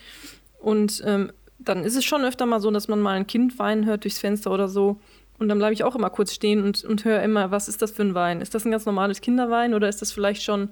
und 0.59 1.01
ähm, 1.05 1.31
dann 1.59 1.83
ist 1.83 1.95
es 1.95 2.05
schon 2.05 2.23
öfter 2.23 2.45
mal 2.45 2.59
so, 2.61 2.71
dass 2.71 2.87
man 2.87 3.01
mal 3.01 3.15
ein 3.15 3.27
Kind 3.27 3.59
weinen 3.59 3.85
hört 3.85 4.03
durchs 4.03 4.19
Fenster 4.19 4.51
oder 4.51 4.67
so. 4.67 4.99
Und 5.37 5.47
dann 5.47 5.57
bleibe 5.57 5.73
ich 5.73 5.83
auch 5.83 5.95
immer 5.95 6.09
kurz 6.09 6.33
stehen 6.33 6.63
und, 6.63 6.83
und 6.83 7.03
höre 7.05 7.21
immer, 7.21 7.51
was 7.51 7.67
ist 7.67 7.81
das 7.81 7.91
für 7.91 8.03
ein 8.03 8.13
Wein? 8.15 8.41
Ist 8.41 8.53
das 8.55 8.65
ein 8.65 8.71
ganz 8.71 8.85
normales 8.85 9.21
Kinderwein 9.21 9.73
oder 9.73 9.89
ist 9.89 10.01
das 10.01 10.11
vielleicht 10.11 10.43
schon 10.43 10.69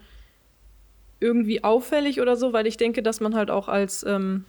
irgendwie 1.19 1.63
auffällig 1.63 2.21
oder 2.21 2.36
so? 2.36 2.54
Weil 2.54 2.65
ich 2.67 2.78
denke, 2.78 3.04
dass 3.04 3.19
man 3.19 3.36
halt 3.36 3.52
auch 3.52 3.67
als 3.67 4.04
ähm, 4.04 4.45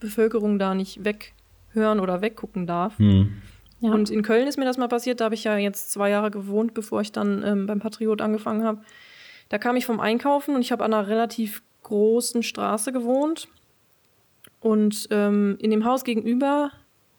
Bevölkerung 0.00 0.58
da 0.58 0.74
nicht 0.74 1.00
weghören 1.04 2.00
oder 2.00 2.20
weggucken 2.20 2.66
darf. 2.66 2.98
Hm. 2.98 3.40
Ja. 3.80 3.92
Und 3.92 4.10
in 4.10 4.22
Köln 4.22 4.46
ist 4.46 4.58
mir 4.58 4.64
das 4.66 4.76
mal 4.76 4.88
passiert, 4.88 5.20
da 5.20 5.26
habe 5.26 5.34
ich 5.34 5.44
ja 5.44 5.56
jetzt 5.56 5.90
zwei 5.92 6.10
Jahre 6.10 6.30
gewohnt, 6.30 6.74
bevor 6.74 7.00
ich 7.00 7.12
dann 7.12 7.42
ähm, 7.44 7.66
beim 7.66 7.80
Patriot 7.80 8.20
angefangen 8.20 8.64
habe. 8.64 8.82
Da 9.48 9.58
kam 9.58 9.76
ich 9.76 9.86
vom 9.86 10.00
Einkaufen 10.00 10.54
und 10.54 10.60
ich 10.60 10.70
habe 10.70 10.84
an 10.84 10.92
einer 10.92 11.08
relativ 11.08 11.62
großen 11.82 12.42
Straße 12.42 12.92
gewohnt. 12.92 13.48
Und 14.60 15.08
ähm, 15.10 15.56
in 15.60 15.70
dem 15.70 15.84
Haus 15.84 16.04
gegenüber 16.04 16.70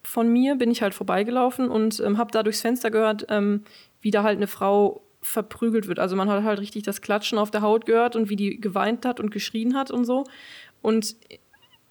von 0.04 0.32
mir 0.32 0.56
bin 0.56 0.72
ich 0.72 0.82
halt 0.82 0.94
vorbeigelaufen 0.94 1.70
und 1.70 2.00
ähm, 2.00 2.18
habe 2.18 2.32
da 2.32 2.44
durchs 2.44 2.62
Fenster 2.62 2.92
gehört, 2.92 3.26
ähm, 3.30 3.64
wie 4.02 4.12
da 4.12 4.24
halt 4.24 4.38
eine 4.38 4.48
Frau 4.48 5.02
verprügelt 5.22 5.88
wird. 5.88 6.00
Also 6.00 6.16
man 6.16 6.30
hat 6.30 6.44
halt 6.44 6.60
richtig 6.60 6.84
das 6.84 7.02
Klatschen 7.02 7.38
auf 7.38 7.52
der 7.52 7.62
Haut 7.62 7.86
gehört 7.86 8.16
und 8.16 8.30
wie 8.30 8.36
die 8.36 8.60
geweint 8.60 9.06
hat 9.06 9.20
und 9.20 9.32
geschrien 9.32 9.76
hat 9.76 9.92
und 9.92 10.06
so. 10.06 10.26
Und 10.82 11.16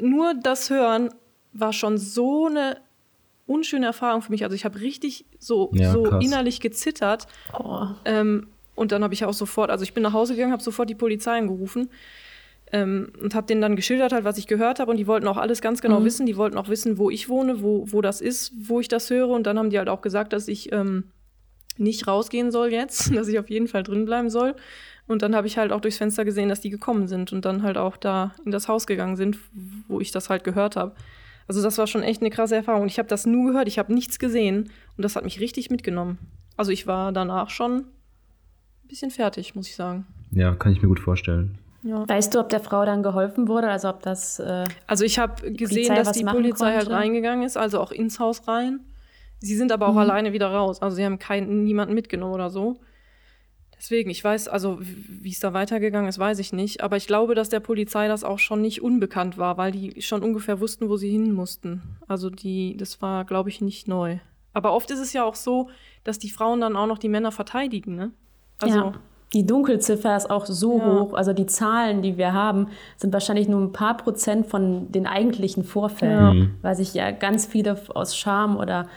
nur 0.01 0.35
das 0.35 0.71
Hören 0.71 1.11
war 1.53 1.73
schon 1.73 1.99
so 1.99 2.47
eine 2.47 2.79
unschöne 3.47 3.87
Erfahrung 3.87 4.23
für 4.23 4.31
mich. 4.31 4.45
Also 4.45 4.55
ich 4.55 4.65
habe 4.65 4.81
richtig 4.81 5.27
so, 5.39 5.71
ja, 5.75 5.93
so 5.93 6.07
innerlich 6.19 6.61
gezittert. 6.61 7.27
Oh. 7.59 7.87
Ähm, 8.05 8.49
und 8.77 8.93
dann 8.93 9.03
habe 9.03 9.13
ich 9.13 9.25
auch 9.25 9.35
sofort, 9.35 9.71
also 9.71 9.83
ich 9.83 9.93
bin 9.93 10.03
nach 10.03 10.13
Hause 10.13 10.35
gegangen, 10.35 10.53
habe 10.53 10.63
sofort 10.63 10.89
die 10.89 10.95
Polizei 10.95 11.37
angerufen 11.37 11.91
ähm, 12.73 13.13
und 13.21 13.35
habe 13.35 13.47
denen 13.47 13.61
dann 13.61 13.77
geschildert, 13.77 14.13
halt, 14.13 14.25
was 14.25 14.39
ich 14.39 14.47
gehört 14.47 14.79
habe. 14.79 14.91
Und 14.91 14.97
die 14.97 15.07
wollten 15.07 15.27
auch 15.27 15.37
alles 15.37 15.61
ganz 15.61 15.83
genau 15.83 16.01
mhm. 16.01 16.05
wissen. 16.05 16.27
Die 16.27 16.37
wollten 16.37 16.57
auch 16.57 16.69
wissen, 16.69 16.97
wo 16.97 17.11
ich 17.11 17.29
wohne, 17.29 17.63
wo, 17.63 17.85
wo 17.91 18.01
das 18.01 18.21
ist, 18.21 18.53
wo 18.57 18.81
ich 18.81 18.89
das 18.89 19.11
höre. 19.11 19.29
Und 19.29 19.47
dann 19.47 19.59
haben 19.59 19.71
die 19.71 19.79
halt 19.79 19.89
auch 19.89 20.01
gesagt, 20.01 20.33
dass 20.33 20.47
ich 20.49 20.73
ähm, 20.73 21.05
nicht 21.77 22.07
rausgehen 22.07 22.53
soll 22.53 22.73
jetzt, 22.73 23.15
dass 23.15 23.29
ich 23.29 23.39
auf 23.39 23.51
jeden 23.51 23.69
Fall 23.69 23.83
drin 23.83 24.05
bleiben 24.05 24.31
soll. 24.31 24.55
Und 25.11 25.23
dann 25.23 25.35
habe 25.35 25.49
ich 25.49 25.59
halt 25.59 25.73
auch 25.73 25.81
durchs 25.81 25.99
Fenster 25.99 26.25
gesehen, 26.25 26.49
dass 26.49 26.61
die 26.61 26.71
gekommen 26.71 27.09
sind 27.09 27.33
und 27.33 27.45
dann 27.45 27.65
halt 27.65 27.77
auch 27.77 27.97
da 27.97 28.33
in 28.45 28.53
das 28.53 28.69
Haus 28.69 28.87
gegangen 28.87 29.17
sind, 29.17 29.39
wo 29.89 30.01
ich 30.01 30.13
das 30.13 30.31
halt 30.31 30.45
gehört 30.45 30.77
habe. 30.77 30.95
Also 31.49 31.61
das 31.65 31.79
war 31.79 31.89
schon 31.89 32.05
echt 32.05 32.21
eine 32.21 32.31
krasse 32.31 32.55
Erfahrung. 32.55 32.87
Ich 32.87 32.97
habe 32.97 33.09
das 33.09 33.27
nur 33.27 33.51
gehört, 33.51 33.67
ich 33.67 33.81
habe 33.81 33.93
nichts 33.93 34.21
gesehen 34.21 34.71
und 34.97 35.03
das 35.03 35.17
hat 35.17 35.25
mich 35.25 35.41
richtig 35.41 35.69
mitgenommen. 35.69 36.19
Also 36.57 36.71
ich 36.71 36.87
war 36.87 37.11
danach 37.11 37.51
schon 37.51 37.79
ein 37.79 38.89
bisschen 38.89 39.11
fertig, 39.11 39.57
muss 39.57 39.67
ich 39.67 39.75
sagen. 39.75 40.07
Ja, 40.31 40.55
kann 40.55 40.71
ich 40.71 40.81
mir 40.81 40.87
gut 40.87 41.01
vorstellen. 41.01 41.59
Ja. 41.83 42.09
Weißt 42.09 42.33
du, 42.33 42.39
ob 42.39 42.49
der 42.49 42.61
Frau 42.61 42.85
dann 42.85 43.03
geholfen 43.03 43.49
wurde? 43.49 43.69
Also 43.69 43.89
ob 43.89 44.03
das. 44.03 44.39
Äh, 44.39 44.69
also 44.87 45.05
ich 45.05 45.19
habe 45.19 45.51
gesehen, 45.51 45.89
Polizei 45.89 45.95
dass 45.97 46.13
die 46.13 46.25
Polizei 46.25 46.67
halt 46.67 46.77
konnte. 46.77 46.95
halt 46.95 47.03
reingegangen 47.03 47.45
ist, 47.45 47.57
also 47.57 47.81
auch 47.81 47.91
ins 47.91 48.21
Haus 48.21 48.47
rein. 48.47 48.79
Sie 49.41 49.57
sind 49.57 49.73
aber 49.73 49.89
auch 49.89 49.95
mhm. 49.95 49.99
alleine 49.99 50.33
wieder 50.33 50.53
raus. 50.53 50.81
Also 50.81 50.95
sie 50.95 51.05
haben 51.05 51.19
keinen, 51.19 51.65
niemanden 51.65 51.95
mitgenommen 51.95 52.35
oder 52.35 52.49
so. 52.49 52.79
Deswegen, 53.81 54.11
ich 54.11 54.23
weiß, 54.23 54.49
also 54.49 54.79
wie 54.79 55.31
es 55.31 55.41
da 55.41 55.55
weitergegangen 55.55 56.07
ist, 56.07 56.19
weiß 56.19 56.39
ich 56.39 56.53
nicht. 56.53 56.83
Aber 56.83 56.99
ich 56.99 57.07
glaube, 57.07 57.35
dass 57.35 57.49
der 57.49 57.61
Polizei 57.61 58.09
das 58.09 58.25
auch 58.25 58.39
schon 58.39 58.61
nicht 58.61 58.83
unbekannt 58.83 59.39
war, 59.39 59.57
weil 59.57 59.73
die 59.73 60.03
schon 60.03 60.23
ungefähr 60.23 60.61
wussten, 60.61 60.91
wo 60.91 60.99
sie 60.99 61.09
hin 61.09 61.33
mussten. 61.33 61.81
Also 62.07 62.29
die, 62.29 62.77
das 62.77 63.01
war, 63.01 63.25
glaube 63.25 63.49
ich, 63.49 63.63
nicht 63.63 63.89
neu. 63.89 64.19
Aber 64.53 64.75
oft 64.75 64.91
ist 64.91 64.99
es 64.99 65.15
ja 65.15 65.25
auch 65.25 65.35
so, 65.35 65.71
dass 66.05 66.19
die 66.19 66.29
Frauen 66.29 66.61
dann 66.61 66.77
auch 66.77 66.87
noch 66.87 66.99
die 66.99 67.09
Männer 67.09 67.33
verteidigen, 67.33 67.95
ne? 67.95 68.13
Also, 68.59 68.79
ja. 68.79 69.01
Die 69.33 69.47
Dunkelziffer 69.47 70.17
ist 70.17 70.29
auch 70.29 70.47
so 70.47 70.79
ja. 70.79 70.85
hoch. 70.85 71.15
Also 71.15 71.33
die 71.33 71.47
Zahlen, 71.47 72.03
die 72.03 72.19
wir 72.19 72.33
haben, 72.33 72.69
sind 72.97 73.13
wahrscheinlich 73.13 73.49
nur 73.49 73.61
ein 73.61 73.73
paar 73.73 73.97
Prozent 73.97 74.47
von 74.47 74.91
den 74.91 75.07
eigentlichen 75.07 75.63
Vorfällen, 75.63 76.25
ja. 76.25 76.35
Mhm. 76.35 76.55
weil 76.63 76.75
sich 76.75 76.95
ja 76.95 77.11
ganz 77.13 77.47
viele 77.47 77.81
aus 77.95 78.17
Scham 78.17 78.57
oder 78.57 78.89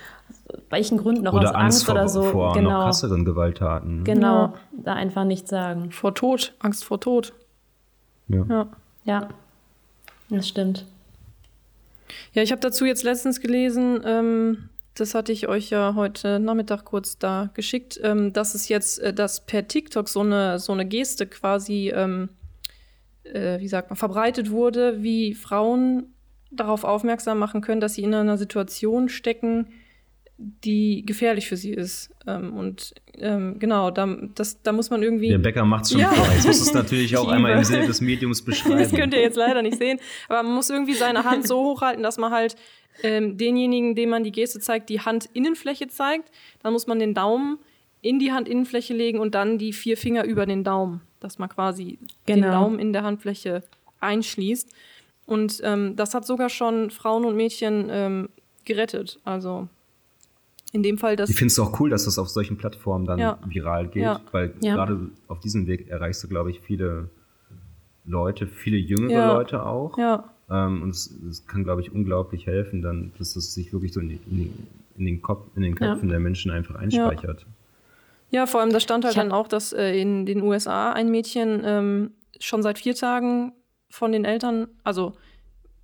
welchen 0.70 0.98
Gründen 0.98 1.24
noch 1.24 1.34
oder 1.34 1.50
aus 1.50 1.56
Angst, 1.56 1.64
Angst 1.64 1.86
vor, 1.86 1.96
oder 1.96 2.08
so 2.10 2.24
vor 2.24 2.54
genau. 2.54 2.72
noch 2.72 2.84
krasseren 2.86 3.26
Gewalttaten. 3.26 4.04
Genau, 4.04 4.46
ja. 4.46 4.54
da 4.72 4.94
einfach 4.94 5.24
nichts 5.24 5.50
sagen. 5.50 5.92
Vor 5.92 6.16
Tod, 6.16 6.54
Angst 6.60 6.84
vor 6.84 7.00
Tod. 7.00 7.34
Ja. 8.28 8.46
Ja, 8.50 8.68
ja. 9.06 9.28
das 10.30 10.48
stimmt. 10.48 10.86
Ja, 12.34 12.42
ich 12.42 12.52
habe 12.52 12.62
dazu 12.62 12.86
jetzt 12.86 13.04
letztens 13.04 13.40
gelesen, 13.40 14.02
ähm, 14.06 14.70
Das 14.96 15.16
hatte 15.16 15.32
ich 15.32 15.48
euch 15.48 15.70
ja 15.72 15.94
heute 15.96 16.40
Nachmittag 16.40 16.86
kurz 16.86 17.18
da 17.18 17.50
geschickt, 17.56 18.00
ähm, 18.04 18.32
dass 18.32 18.54
es 18.54 18.70
jetzt, 18.70 19.00
äh, 19.00 19.14
dass 19.14 19.46
per 19.46 19.68
TikTok 19.68 20.08
so 20.08 20.20
eine, 20.20 20.60
so 20.60 20.72
eine 20.72 20.86
Geste 20.86 21.26
quasi, 21.26 21.92
ähm, 21.96 22.30
äh, 23.24 23.60
wie 23.60 23.68
sagt 23.68 23.90
man, 23.90 23.98
verbreitet 23.98 24.52
wurde, 24.52 25.02
wie 25.02 25.34
Frauen 25.34 26.14
darauf 26.52 26.84
aufmerksam 26.84 27.40
machen 27.40 27.62
können, 27.62 27.82
dass 27.82 27.96
sie 27.96 28.04
in 28.04 28.14
einer 28.14 28.38
Situation 28.38 29.10
stecken, 29.10 29.68
die 30.38 31.06
gefährlich 31.06 31.48
für 31.48 31.58
sie 31.58 31.72
ist. 31.72 32.10
Ähm, 32.28 32.54
und 32.54 32.94
ähm, 33.18 33.60
genau, 33.60 33.92
da, 33.92 34.18
das, 34.36 34.62
da 34.62 34.72
muss 34.72 34.90
man 34.90 35.04
irgendwie. 35.04 35.30
Der 35.30 35.38
Bäcker 35.38 35.66
macht 35.66 35.90
schon 35.90 36.02
ja. 36.02 36.10
vor. 36.10 36.28
Jetzt 36.34 36.48
muss 36.48 36.62
es 36.62 36.74
natürlich 36.74 37.16
auch 37.18 37.28
einmal 37.28 37.54
im 37.54 37.64
Sinne 37.64 37.88
des 37.88 38.02
Mediums 38.02 38.42
beschreiben. 38.46 38.78
Das 38.78 38.92
könnt 38.92 39.14
ihr 39.14 39.22
jetzt 39.22 39.38
leider 39.38 39.62
nicht 39.62 39.78
sehen. 39.78 40.00
Aber 40.28 40.44
man 40.44 40.54
muss 40.54 40.70
irgendwie 40.70 40.94
seine 40.94 41.24
Hand 41.24 41.48
so 41.48 41.64
hochhalten, 41.64 42.04
dass 42.04 42.18
man 42.18 42.32
halt 42.32 42.56
ähm, 43.02 43.38
denjenigen, 43.38 43.96
dem 43.96 44.10
man 44.10 44.24
die 44.24 44.32
Geste 44.32 44.60
zeigt, 44.60 44.90
die 44.90 45.02
Handinnenfläche 45.02 45.88
zeigt. 45.88 46.32
Dann 46.62 46.74
muss 46.74 46.88
man 46.88 47.00
den 47.00 47.14
Daumen 47.14 47.60
in 48.02 48.20
die 48.20 48.34
Handinnenfläche 48.34 48.94
legen 48.94 49.20
und 49.20 49.34
dann 49.34 49.58
die 49.58 49.74
vier 49.74 49.98
Finger 49.98 50.26
über 50.26 50.46
den 50.46 50.64
Daumen, 50.64 51.02
dass 51.20 51.40
man 51.40 51.50
quasi 51.50 51.98
genau. 52.26 52.48
den 52.48 52.52
Daumen 52.52 52.80
in 52.80 52.94
der 52.94 53.04
Handfläche 53.04 53.64
einschließt. 54.00 54.70
Und 55.26 55.62
ähm, 55.64 55.96
das 55.96 56.14
hat 56.14 56.26
sogar 56.26 56.50
schon 56.50 56.90
Frauen 56.92 57.26
und 57.26 57.36
Mädchen 57.36 57.88
ähm, 57.90 58.30
gerettet. 58.66 59.20
Also 59.24 59.70
in 60.74 60.84
dem 60.84 60.98
Fall, 60.98 61.16
dass. 61.16 61.30
Ich 61.30 61.36
finde 61.36 61.52
es 61.52 61.60
auch 61.60 61.80
cool, 61.80 61.90
dass 61.90 62.06
das 62.06 62.18
auf 62.18 62.30
solchen 62.30 62.58
Plattformen 62.58 63.06
dann 63.06 63.20
ja. 63.20 63.40
viral 63.46 63.88
geht, 63.88 64.04
ja. 64.04 64.22
weil 64.32 64.54
ja. 64.60 64.76
gerade 64.76 65.12
auf 65.28 65.40
diesem 65.40 65.68
Weg 65.68 65.88
erreichst 65.88 66.24
du, 66.24 66.28
glaube 66.28 66.52
ich, 66.52 66.60
viele 66.60 67.10
Leute, 68.06 68.48
viele 68.48 68.78
jüngere 68.78 69.34
Leute 69.34 69.66
auch. 69.66 69.98
Ja. 69.98 70.33
Ähm, 70.54 70.84
und 70.84 70.92
es, 70.92 71.10
es 71.28 71.48
kann, 71.48 71.64
glaube 71.64 71.82
ich, 71.82 71.92
unglaublich 71.92 72.46
helfen, 72.46 72.84
dann, 72.84 73.12
dass 73.18 73.36
es 73.36 73.54
sich 73.56 73.74
wirklich 73.74 73.92
so 73.92 74.00
in, 74.00 74.12
in, 74.12 74.54
in 74.98 75.06
den, 75.06 75.22
Kopf, 75.22 75.48
in 75.56 75.64
den 75.64 75.74
Köpfen 75.74 76.10
der 76.10 76.20
Menschen 76.20 76.52
einfach 76.52 76.76
einspeichert. 76.76 77.46
Ja, 78.30 78.46
vor 78.46 78.62
allem, 78.62 78.72
da 78.72 78.80
stand 78.80 79.04
halt 79.04 79.18
dann 79.18 79.32
auch, 79.32 79.48
dass 79.48 79.74
äh, 79.74 80.00
in 80.00 80.26
den 80.28 80.44
USA 80.44 80.92
ein 80.92 81.10
Mädchen 81.10 81.62
ähm, 81.66 82.12
schon 82.40 82.62
seit 82.62 82.78
vier 82.78 82.94
Tagen 82.94 83.54
von 83.90 84.12
den 84.12 84.26
Eltern, 84.26 84.68
also 84.84 85.14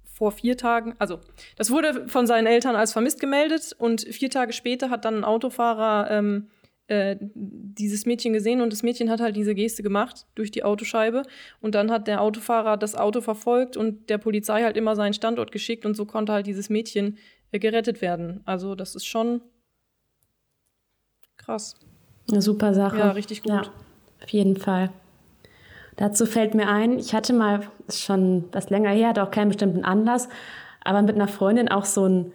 vor 0.04 0.32
vier 0.32 0.58
Tagen, 0.58 0.96
also 1.00 1.20
das 1.56 1.72
wurde 1.72 2.08
von 2.08 2.28
seinen 2.28 2.46
Eltern 2.46 2.76
als 2.76 2.94
vermisst 2.94 3.20
gemeldet 3.20 3.76
und 3.78 4.02
vier 4.02 4.30
Tage 4.30 4.54
später 4.54 4.90
hat 4.90 5.06
dann 5.06 5.18
ein 5.18 5.24
Autofahrer 5.24 6.12
ähm, 6.12 6.48
äh, 6.90 7.18
dieses 7.22 8.06
Mädchen 8.06 8.34
gesehen 8.34 8.62
und 8.62 8.74
das 8.74 8.84
Mädchen 8.84 9.10
hat 9.10 9.22
halt 9.22 9.36
diese 9.36 9.54
Geste 9.54 9.84
gemacht 9.84 10.26
durch 10.36 10.52
die 10.52 10.64
Autoscheibe 10.64 11.24
und 11.62 11.76
dann 11.76 11.92
hat 11.92 12.08
der 12.08 12.22
Autofahrer 12.22 12.78
das 12.78 12.96
Auto 12.96 13.22
verfolgt 13.22 13.78
und 13.78 14.10
der 14.10 14.18
Polizei 14.18 14.64
halt 14.64 14.76
immer 14.76 14.96
seinen 14.96 15.14
Standort 15.14 15.52
geschickt 15.52 15.86
und 15.86 15.96
so 15.96 16.06
konnte 16.06 16.34
halt 16.34 16.48
dieses 16.48 16.70
Mädchen 16.70 17.18
äh, 17.52 17.60
gerettet 17.60 18.02
werden. 18.02 18.42
Also 18.46 18.76
das 18.76 18.96
ist 18.96 19.06
schon 19.06 19.42
krass. 21.38 21.76
Eine 22.30 22.42
super 22.42 22.74
Sache. 22.74 22.98
Ja, 22.98 23.12
richtig 23.12 23.44
gut. 23.44 23.52
Ja, 23.52 23.62
auf 24.24 24.30
jeden 24.30 24.58
Fall. 24.58 24.90
Dazu 25.96 26.26
fällt 26.26 26.56
mir 26.56 26.70
ein, 26.70 26.98
ich 26.98 27.14
hatte 27.14 27.34
mal, 27.34 27.68
ist 27.88 28.02
schon 28.02 28.46
was 28.52 28.70
länger 28.70 28.92
her, 28.92 29.10
hatte 29.10 29.22
auch 29.22 29.32
keinen 29.32 29.50
bestimmten 29.50 29.84
Anlass, 29.84 30.30
aber 30.84 31.02
mit 31.02 31.16
einer 31.16 31.28
Freundin 31.28 31.68
auch 31.70 31.86
so, 31.86 32.06
ein, 32.06 32.32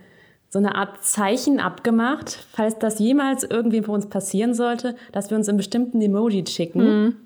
so 0.55 0.61
eine 0.61 0.77
Art 0.77 1.03
Zeichen 1.03 1.59
abgemacht, 1.59 2.47
falls 2.53 2.79
das 2.79 3.01
jemals 3.01 3.43
irgendwie 3.43 3.83
für 3.83 3.91
uns 3.91 4.07
passieren 4.07 4.55
sollte, 4.55 4.95
dass 5.11 5.29
wir 5.29 5.37
uns 5.37 5.49
einen 5.49 5.59
bestimmten 5.59 6.01
Emoji 6.01 6.47
schicken. 6.47 6.85
Mhm. 6.85 7.17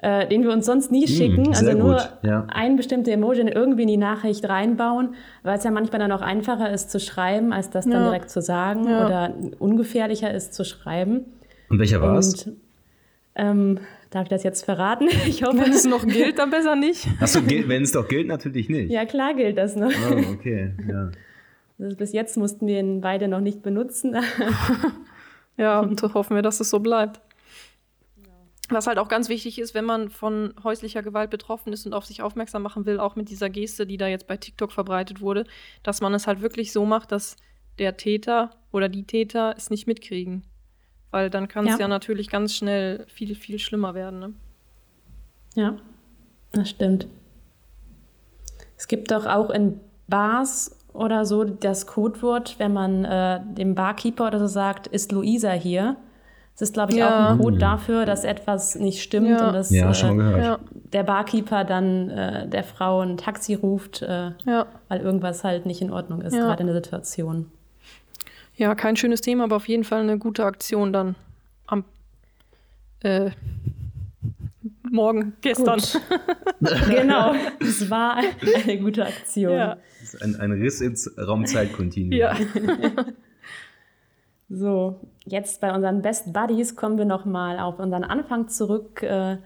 Äh, 0.00 0.28
den 0.28 0.44
wir 0.44 0.52
uns 0.52 0.66
sonst 0.66 0.92
nie 0.92 1.06
hm, 1.06 1.08
schicken, 1.08 1.42
mhm, 1.44 1.54
also 1.54 1.72
nur 1.72 2.00
ja. 2.22 2.46
ein 2.50 2.76
bestimmter 2.76 3.10
Emoji 3.10 3.48
irgendwie 3.48 3.82
in 3.82 3.88
die 3.88 3.96
Nachricht 3.96 4.48
reinbauen, 4.48 5.14
weil 5.42 5.58
es 5.58 5.64
ja 5.64 5.72
manchmal 5.72 5.98
dann 5.98 6.12
auch 6.12 6.20
einfacher 6.20 6.70
ist 6.70 6.92
zu 6.92 7.00
schreiben, 7.00 7.52
als 7.52 7.70
das 7.70 7.84
dann 7.84 8.04
direkt 8.04 8.30
zu 8.30 8.40
sagen 8.40 8.86
ja. 8.86 9.06
oder 9.06 9.34
ungefährlicher 9.58 10.32
ist 10.32 10.54
zu 10.54 10.64
schreiben. 10.64 11.24
Und 11.68 11.80
welcher 11.80 12.00
war 12.00 12.16
es? 12.16 12.48
Ähm, 13.34 13.80
Darf 14.10 14.24
ich 14.24 14.28
das 14.28 14.42
jetzt 14.42 14.64
verraten? 14.64 15.08
Ich 15.26 15.42
hoffe, 15.42 15.58
wenn 15.58 15.72
es 15.72 15.84
noch 15.84 16.06
gilt, 16.06 16.38
dann 16.38 16.50
besser 16.50 16.76
nicht. 16.76 17.08
Achso, 17.18 17.40
wenn 17.44 17.82
es 17.82 17.92
doch 17.92 18.06
gilt, 18.06 18.28
natürlich 18.28 18.68
nicht. 18.68 18.90
Ja, 18.90 19.04
klar 19.04 19.34
gilt 19.34 19.58
das 19.58 19.74
noch. 19.74 19.90
Oh, 19.90 20.32
okay, 20.34 20.74
ja. 20.88 21.10
Also 21.78 21.96
bis 21.96 22.12
jetzt 22.12 22.36
mussten 22.36 22.66
wir 22.66 22.80
ihn 22.80 23.00
beide 23.00 23.28
noch 23.28 23.40
nicht 23.40 23.62
benutzen. 23.62 24.16
ja, 25.56 25.80
und 25.80 26.02
hoffen 26.02 26.34
wir, 26.34 26.42
dass 26.42 26.60
es 26.60 26.70
so 26.70 26.80
bleibt. 26.80 27.20
Was 28.70 28.86
halt 28.86 28.98
auch 28.98 29.08
ganz 29.08 29.30
wichtig 29.30 29.58
ist, 29.58 29.74
wenn 29.74 29.86
man 29.86 30.10
von 30.10 30.52
häuslicher 30.62 31.02
Gewalt 31.02 31.30
betroffen 31.30 31.72
ist 31.72 31.86
und 31.86 31.94
auf 31.94 32.04
sich 32.04 32.20
aufmerksam 32.20 32.62
machen 32.62 32.84
will, 32.84 33.00
auch 33.00 33.16
mit 33.16 33.30
dieser 33.30 33.48
Geste, 33.48 33.86
die 33.86 33.96
da 33.96 34.08
jetzt 34.08 34.26
bei 34.26 34.36
TikTok 34.36 34.72
verbreitet 34.72 35.22
wurde, 35.22 35.44
dass 35.82 36.02
man 36.02 36.12
es 36.12 36.26
halt 36.26 36.42
wirklich 36.42 36.72
so 36.72 36.84
macht, 36.84 37.10
dass 37.12 37.36
der 37.78 37.96
Täter 37.96 38.50
oder 38.70 38.90
die 38.90 39.04
Täter 39.04 39.54
es 39.56 39.70
nicht 39.70 39.86
mitkriegen. 39.86 40.44
Weil 41.10 41.30
dann 41.30 41.48
kann 41.48 41.66
es 41.66 41.74
ja. 41.74 41.80
ja. 41.80 41.88
natürlich 41.88 42.28
ganz 42.28 42.54
schnell 42.54 43.06
viel, 43.08 43.34
viel 43.34 43.58
schlimmer 43.58 43.94
werden. 43.94 44.18
Ne? 44.18 44.34
Ja, 45.54 45.76
das 46.52 46.68
stimmt. 46.68 47.06
Es 48.76 48.86
gibt 48.86 49.10
doch 49.10 49.24
auch 49.24 49.48
in 49.48 49.80
Bars 50.08 50.77
oder 50.92 51.24
so 51.24 51.44
das 51.44 51.86
Codewort, 51.86 52.58
wenn 52.58 52.72
man 52.72 53.04
äh, 53.04 53.40
dem 53.44 53.74
Barkeeper 53.74 54.26
oder 54.26 54.38
so 54.38 54.46
sagt, 54.46 54.86
ist 54.86 55.12
Luisa 55.12 55.52
hier. 55.52 55.96
Das 56.54 56.70
ist, 56.70 56.74
glaube 56.74 56.92
ich, 56.92 56.98
ja. 56.98 57.08
auch 57.08 57.30
ein 57.30 57.38
Code 57.38 57.56
mhm. 57.56 57.60
dafür, 57.60 58.04
dass 58.04 58.24
etwas 58.24 58.74
nicht 58.74 59.00
stimmt 59.00 59.28
ja. 59.28 59.46
und 59.46 59.52
dass 59.52 59.70
ja, 59.70 59.90
äh, 59.90 60.56
der 60.92 61.04
Barkeeper 61.04 61.62
dann 61.62 62.10
äh, 62.10 62.48
der 62.48 62.64
Frau 62.64 63.00
ein 63.00 63.16
Taxi 63.16 63.54
ruft, 63.54 64.02
äh, 64.02 64.32
weil 64.88 65.00
irgendwas 65.00 65.44
halt 65.44 65.66
nicht 65.66 65.80
in 65.80 65.92
Ordnung 65.92 66.20
ist, 66.20 66.34
gerade 66.34 66.60
in 66.62 66.66
der 66.66 66.74
Situation. 66.74 67.46
Ja, 68.56 68.74
kein 68.74 68.96
schönes 68.96 69.20
Thema, 69.20 69.44
aber 69.44 69.54
auf 69.54 69.68
jeden 69.68 69.84
Fall 69.84 70.00
eine 70.00 70.18
gute 70.18 70.44
Aktion 70.44 70.92
dann 70.92 71.14
am 71.68 71.84
äh, 73.04 73.30
Morgen, 74.82 75.34
gestern. 75.40 75.80
genau, 76.88 77.34
es 77.60 77.90
war 77.90 78.16
eine 78.16 78.78
gute 78.78 79.06
Aktion. 79.06 79.52
Ja. 79.52 79.76
Ein, 80.20 80.36
ein 80.36 80.52
Riss 80.52 80.80
ins 80.80 81.10
Raumzeitkontinuum. 81.18 82.12
Ja. 82.12 82.36
so, 84.48 85.00
jetzt 85.24 85.60
bei 85.60 85.74
unseren 85.74 86.02
Best 86.02 86.32
Buddies 86.32 86.76
kommen 86.76 86.98
wir 86.98 87.04
nochmal 87.04 87.58
auf 87.58 87.78
unseren 87.78 88.04
Anfang 88.04 88.48
zurück. 88.48 89.02
Äh, 89.02 89.38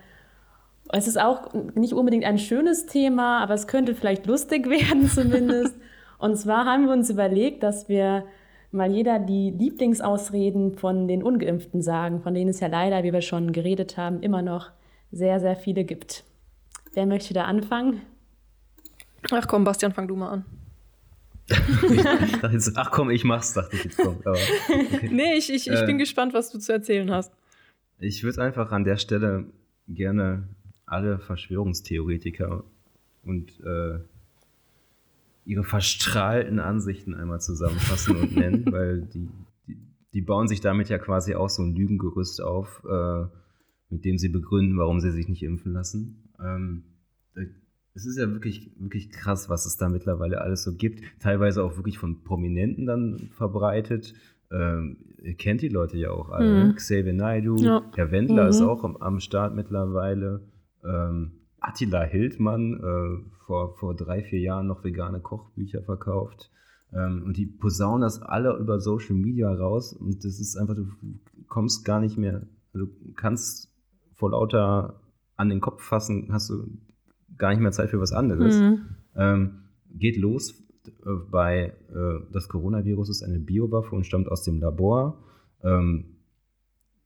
es 0.91 1.09
ist 1.09 1.21
auch 1.21 1.53
nicht 1.75 1.93
unbedingt 1.93 2.25
ein 2.25 2.39
schönes 2.39 2.87
Thema, 2.87 3.43
aber 3.43 3.55
es 3.55 3.67
könnte 3.67 3.95
vielleicht 3.95 4.27
lustig 4.27 4.69
werden 4.71 5.09
zumindest. 5.09 5.75
Und 6.19 6.37
zwar 6.37 6.67
haben 6.67 6.87
wir 6.87 6.93
uns 6.93 7.11
überlegt, 7.11 7.63
dass 7.63 7.89
wir 7.89 8.25
mal 8.71 8.91
jeder 8.91 9.19
die 9.19 9.51
Lieblingsausreden 9.51 10.77
von 10.77 11.09
den 11.09 11.23
Ungeimpften 11.23 11.83
sagen, 11.83 12.21
von 12.23 12.35
denen 12.35 12.51
es 12.51 12.61
ja 12.61 12.69
leider, 12.69 13.03
wie 13.03 13.13
wir 13.13 13.21
schon 13.21 13.53
geredet 13.53 13.97
haben, 13.97 14.23
immer 14.23 14.41
noch 14.41 14.71
sehr, 15.13 15.39
sehr 15.41 15.57
viele 15.57 15.85
gibt. 15.85 16.25
Wer 16.95 17.07
möchte 17.07 17.35
da 17.35 17.45
anfangen? 17.45 18.03
Ach 19.31 19.47
komm, 19.47 19.65
Bastian, 19.65 19.93
fang 19.93 20.09
du 20.09 20.17
mal 20.17 20.31
an. 20.31 20.45
ach 22.77 22.91
komm, 22.91 23.11
ich 23.11 23.25
mach's, 23.25 23.53
dachte 23.53 23.77
ich 23.77 23.85
jetzt 23.85 23.99
kommt. 23.99 24.27
Aber, 24.27 24.37
okay. 24.37 25.09
Nee, 25.11 25.35
ich, 25.35 25.53
ich, 25.53 25.69
ich 25.69 25.81
äh, 25.81 25.87
bin 25.87 25.99
gespannt, 25.99 26.35
was 26.35 26.51
du 26.51 26.59
zu 26.59 26.73
erzählen 26.73 27.11
hast. 27.11 27.33
Ich 27.99 28.25
würde 28.25 28.43
einfach 28.43 28.73
an 28.73 28.85
der 28.85 28.97
Stelle 28.97 29.47
gerne 29.89 30.49
alle 30.87 31.19
Verschwörungstheoretiker 31.19 32.65
und 33.25 33.61
äh, 33.61 33.99
ihre 35.45 35.65
verstrahlten 35.65 36.59
Ansichten 36.59 37.15
einmal 37.15 37.41
zusammenfassen 37.41 38.17
und 38.17 38.37
nennen, 38.37 38.65
weil 38.73 39.03
die, 39.03 39.29
die, 39.67 39.79
die, 40.15 40.21
bauen 40.21 40.49
sich 40.49 40.61
damit 40.61 40.89
ja 40.89 40.99
quasi 40.99 41.35
auch 41.35 41.49
so 41.49 41.63
ein 41.63 41.75
Lügengerüst 41.75 42.41
auf, 42.41 42.83
äh, 42.85 43.25
mit 43.93 44.05
dem 44.05 44.19
sie 44.19 44.31
begründen, 44.31 44.79
warum 44.79 45.01
sie 45.01 45.11
sich 45.13 45.29
nicht 45.29 45.43
impfen 45.43 45.73
lassen. 45.73 46.25
Ähm, 46.41 46.85
es 47.95 48.07
ist 48.07 48.19
ja 48.19 48.31
wirklich, 48.31 48.71
wirklich 48.79 49.11
krass, 49.11 49.51
was 49.51 49.67
es 49.67 49.77
da 49.77 49.89
mittlerweile 49.89 50.41
alles 50.41 50.63
so 50.63 50.75
gibt. 50.75 51.03
Teilweise 51.21 51.63
auch 51.63 51.77
wirklich 51.77 51.99
von 51.99 52.25
Prominenten 52.25 52.87
dann 52.87 53.29
verbreitet. 53.37 54.15
Ähm, 54.51 54.97
ihr 55.23 55.35
kennt 55.35 55.61
die 55.61 55.69
Leute 55.69 55.99
ja 55.99 56.11
auch 56.11 56.31
alle. 56.31 56.67
Mhm. 56.67 56.75
Xavier 56.77 57.13
Naidoo, 57.13 57.57
ja. 57.57 57.83
Herr 57.95 58.11
Wendler 58.11 58.45
mhm. 58.45 58.49
ist 58.49 58.63
auch 58.63 58.83
am, 58.85 58.97
am 58.97 59.21
Start 59.21 59.55
mittlerweile. 59.55 60.41
Ähm, 60.85 61.33
Attila 61.61 62.03
Hildmann, 62.03 62.81
äh, 62.81 63.31
vor, 63.45 63.77
vor 63.77 63.95
drei, 63.95 64.23
vier 64.23 64.41
Jahren 64.41 64.67
noch 64.67 64.85
vegane 64.85 65.21
Kochbücher 65.21 65.83
verkauft. 65.83 66.51
Ähm, 66.95 67.23
und 67.27 67.37
die 67.37 67.47
posaunen 67.47 68.03
das 68.03 68.23
alle 68.23 68.57
über 68.57 68.81
Social 68.81 69.17
Media 69.17 69.53
raus. 69.53 69.93
Und 69.93 70.25
das 70.25 70.41
ist 70.41 70.57
einfach, 70.57 70.77
du 70.77 70.89
kommst 71.49 71.85
gar 71.85 72.01
nicht 72.01 72.17
mehr, 72.17 72.47
also 72.73 72.87
du 72.87 73.13
kannst 73.15 73.72
vor 74.23 74.31
lauter 74.31 75.01
an 75.35 75.49
den 75.49 75.61
Kopf 75.61 75.83
fassen, 75.83 76.29
hast 76.31 76.49
du 76.49 76.79
gar 77.39 77.51
nicht 77.51 77.59
mehr 77.59 77.73
Zeit 77.73 77.91
für 77.91 77.99
was 77.99 78.13
anderes. 78.13 78.57
Mhm. 78.57 78.79
Ähm, 79.17 79.51
geht 79.91 80.17
los 80.17 80.63
äh, 80.87 81.11
bei 81.29 81.73
äh, 81.93 82.21
das 82.31 82.49
Coronavirus 82.49 83.09
ist 83.09 83.25
eine 83.25 83.41
Biowaffe 83.41 83.97
und 83.97 84.07
stammt 84.07 84.29
aus 84.31 84.45
dem 84.45 84.61
Labor. 84.61 85.19
Ähm, 85.65 86.05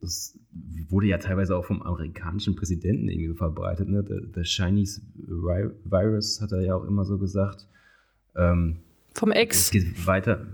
das 0.03 0.39
wurde 0.91 1.07
ja 1.07 1.17
teilweise 1.17 1.57
auch 1.57 1.65
vom 1.65 1.81
amerikanischen 1.81 2.55
Präsidenten 2.55 3.09
irgendwie 3.09 3.35
verbreitet. 3.35 3.89
Ne? 3.89 4.05
Der, 4.05 4.21
der 4.21 4.45
Chinese 4.45 5.01
Virus 5.17 6.43
hat 6.43 6.53
er 6.53 6.61
ja 6.61 6.75
auch 6.75 6.85
immer 6.85 7.07
so 7.07 7.17
gesagt. 7.17 7.67
Ähm, 8.37 8.81
vom 9.15 9.33
Ex. 9.33 9.57
Es 9.57 9.71
geht 9.71 10.07
weiter. 10.07 10.47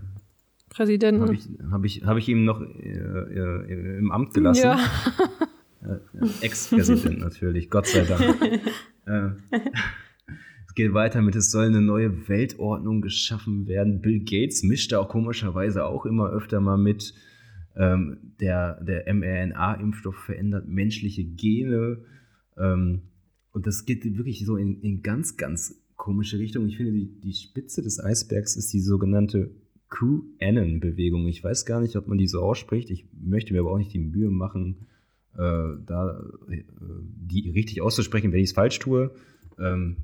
Präsidenten. 0.71 1.23
Habe 1.23 1.35
ich, 1.35 1.49
hab 1.73 1.85
ich, 1.85 2.05
hab 2.05 2.17
ich 2.19 2.29
ihm 2.29 2.45
noch 2.45 2.61
äh, 2.61 2.93
äh, 2.93 3.99
im 3.99 4.13
Amt 4.13 4.33
gelassen. 4.33 4.63
Ja. 4.63 4.79
Äh, 5.83 6.47
Ex-Präsident 6.47 7.19
natürlich, 7.19 7.71
Gott 7.71 7.87
sei 7.87 8.05
Dank. 8.05 8.43
äh, 9.07 9.31
es 10.67 10.75
geht 10.75 10.95
weiter 10.95 11.23
mit, 11.23 11.37
es 11.37 11.51
soll 11.51 11.67
eine 11.67 11.81
neue 11.81 12.29
Weltordnung 12.29 13.03
geschaffen 13.03 13.67
werden. 13.67 14.01
Bill 14.01 14.21
Gates 14.21 14.63
mischt 14.63 14.93
da 14.93 15.01
auch 15.01 15.09
komischerweise 15.09 15.85
auch 15.85 16.07
immer 16.07 16.31
öfter 16.31 16.61
mal 16.61 16.79
mit. 16.79 17.15
Ähm, 17.75 18.35
der 18.39 18.83
der 18.85 19.13
mRNA-Impfstoff 19.13 20.17
verändert 20.17 20.69
menschliche 20.69 21.25
Gene. 21.25 22.05
Ähm, 22.59 23.03
und 23.53 23.67
das 23.67 23.87
geht 23.87 24.05
wirklich 24.05 24.45
so 24.45 24.57
in, 24.57 24.81
in 24.81 25.03
ganz, 25.03 25.37
ganz 25.37 25.83
komische 25.97 26.39
Richtungen. 26.39 26.69
Ich 26.69 26.77
finde, 26.77 26.93
die, 26.93 27.21
die 27.21 27.33
Spitze 27.33 27.83
des 27.83 27.99
Eisbergs 27.99 28.57
ist 28.57 28.73
die 28.73 28.81
sogenannte 28.81 29.51
QAnon-Bewegung. 29.91 31.27
Ich 31.29 31.45
weiß 31.45 31.67
gar 31.67 31.81
nicht, 31.81 31.97
ob 31.97 32.09
man 32.09 32.19
die 32.19 32.27
so 32.27 32.41
ausspricht. 32.41 32.91
Ich 32.91 33.07
möchte 33.13 33.53
mir 33.53 33.61
aber 33.61 33.73
auch 33.73 33.79
nicht 33.79 33.93
die 33.93 33.99
Mühe 33.99 34.31
machen, 34.31 34.87
da 35.37 36.23
äh, 36.49 36.65
die 36.81 37.51
richtig 37.51 37.81
auszusprechen, 37.81 38.33
wenn 38.33 38.41
ich 38.41 38.51
es 38.51 38.55
falsch 38.55 38.79
tue. 38.79 39.15
Ähm, 39.59 39.97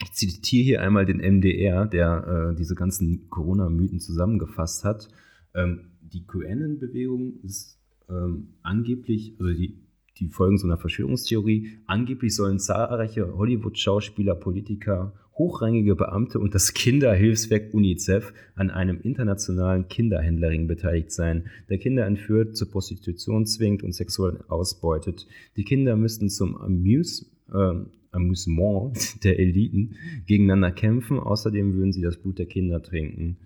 ich 0.00 0.12
zitiere 0.12 0.64
hier 0.64 0.82
einmal 0.82 1.06
den 1.06 1.18
MDR, 1.18 1.86
der 1.86 2.52
äh, 2.52 2.56
diese 2.56 2.74
ganzen 2.74 3.28
Corona-Mythen 3.30 4.00
zusammengefasst 4.00 4.84
hat. 4.84 5.08
Ähm, 5.54 5.92
die 6.00 6.26
QAnon-Bewegung 6.26 7.40
ist 7.42 7.80
ähm, 8.08 8.54
angeblich, 8.62 9.36
also 9.38 9.52
die, 9.52 9.84
die 10.18 10.28
folgen 10.28 10.58
so 10.58 10.66
einer 10.66 10.78
Verschwörungstheorie, 10.78 11.80
angeblich 11.86 12.34
sollen 12.34 12.58
zahlreiche 12.58 13.34
Hollywood-Schauspieler, 13.36 14.34
Politiker, 14.34 15.14
hochrangige 15.38 15.94
Beamte 15.94 16.40
und 16.40 16.54
das 16.54 16.74
Kinderhilfswerk 16.74 17.72
UNICEF 17.72 18.32
an 18.56 18.70
einem 18.70 19.00
internationalen 19.00 19.88
Kinderhändlerring 19.88 20.66
beteiligt 20.66 21.12
sein, 21.12 21.48
der 21.68 21.78
Kinder 21.78 22.04
entführt, 22.06 22.56
zur 22.56 22.70
Prostitution 22.70 23.46
zwingt 23.46 23.82
und 23.82 23.94
sexuell 23.94 24.40
ausbeutet. 24.48 25.26
Die 25.56 25.64
Kinder 25.64 25.96
müssten 25.96 26.28
zum 26.28 26.56
Amuse, 26.56 27.26
äh, 27.52 27.74
Amüsement 28.10 28.92
der 29.24 29.38
Eliten 29.38 29.94
gegeneinander 30.26 30.72
kämpfen. 30.72 31.18
Außerdem 31.18 31.74
würden 31.74 31.92
sie 31.92 32.02
das 32.02 32.16
Blut 32.16 32.38
der 32.38 32.46
Kinder 32.46 32.82
trinken. 32.82 33.38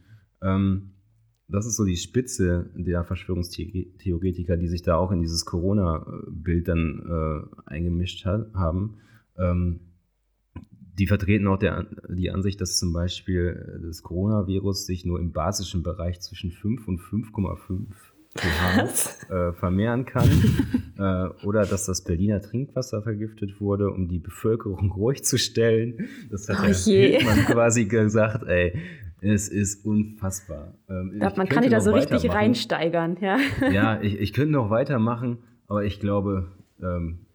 Ähm, 0.42 0.92
das 1.48 1.66
ist 1.66 1.76
so 1.76 1.84
die 1.84 1.96
Spitze 1.96 2.70
der 2.74 3.04
Verschwörungstheoretiker, 3.04 4.56
die 4.56 4.68
sich 4.68 4.82
da 4.82 4.96
auch 4.96 5.12
in 5.12 5.20
dieses 5.20 5.44
Corona-Bild 5.44 6.68
dann 6.68 7.02
äh, 7.06 7.70
eingemischt 7.70 8.24
ha 8.24 8.46
haben. 8.54 8.96
Ähm, 9.36 9.80
die 10.98 11.06
vertreten 11.06 11.46
auch 11.46 11.58
der, 11.58 11.86
die 12.08 12.30
Ansicht, 12.30 12.60
dass 12.60 12.78
zum 12.78 12.92
Beispiel 12.92 13.80
das 13.82 14.02
Coronavirus 14.02 14.86
sich 14.86 15.04
nur 15.04 15.20
im 15.20 15.32
basischen 15.32 15.82
Bereich 15.82 16.20
zwischen 16.20 16.50
5 16.50 16.86
und 16.86 17.00
5,5 17.00 17.86
pH 18.34 19.30
äh, 19.30 19.52
vermehren 19.52 20.04
kann. 20.04 20.28
äh, 20.98 21.46
oder 21.46 21.64
dass 21.64 21.86
das 21.86 22.04
Berliner 22.04 22.40
Trinkwasser 22.40 23.02
vergiftet 23.02 23.60
wurde, 23.60 23.90
um 23.90 24.08
die 24.08 24.18
Bevölkerung 24.18 24.90
ruhig 24.96 25.24
zu 25.24 25.38
stellen. 25.38 26.08
Das 26.30 26.48
hat 26.48 26.58
oh 26.60 26.90
der 26.90 27.24
man 27.24 27.38
quasi 27.46 27.86
gesagt, 27.86 28.46
ey, 28.46 28.78
es 29.20 29.48
ist 29.48 29.84
unfassbar. 29.84 30.74
Ähm, 30.88 31.14
glaub, 31.18 31.36
man 31.36 31.48
kann 31.48 31.62
sich 31.62 31.72
da 31.72 31.80
so 31.80 31.92
richtig 31.92 32.30
reinsteigern, 32.30 33.16
ja. 33.20 33.38
Ja, 33.70 34.00
ich, 34.00 34.18
ich 34.18 34.32
könnte 34.32 34.52
noch 34.52 34.68
weitermachen, 34.68 35.38
aber 35.68 35.84
ich 35.84 36.00
glaube, 36.00 36.50
ähm, 36.82 37.26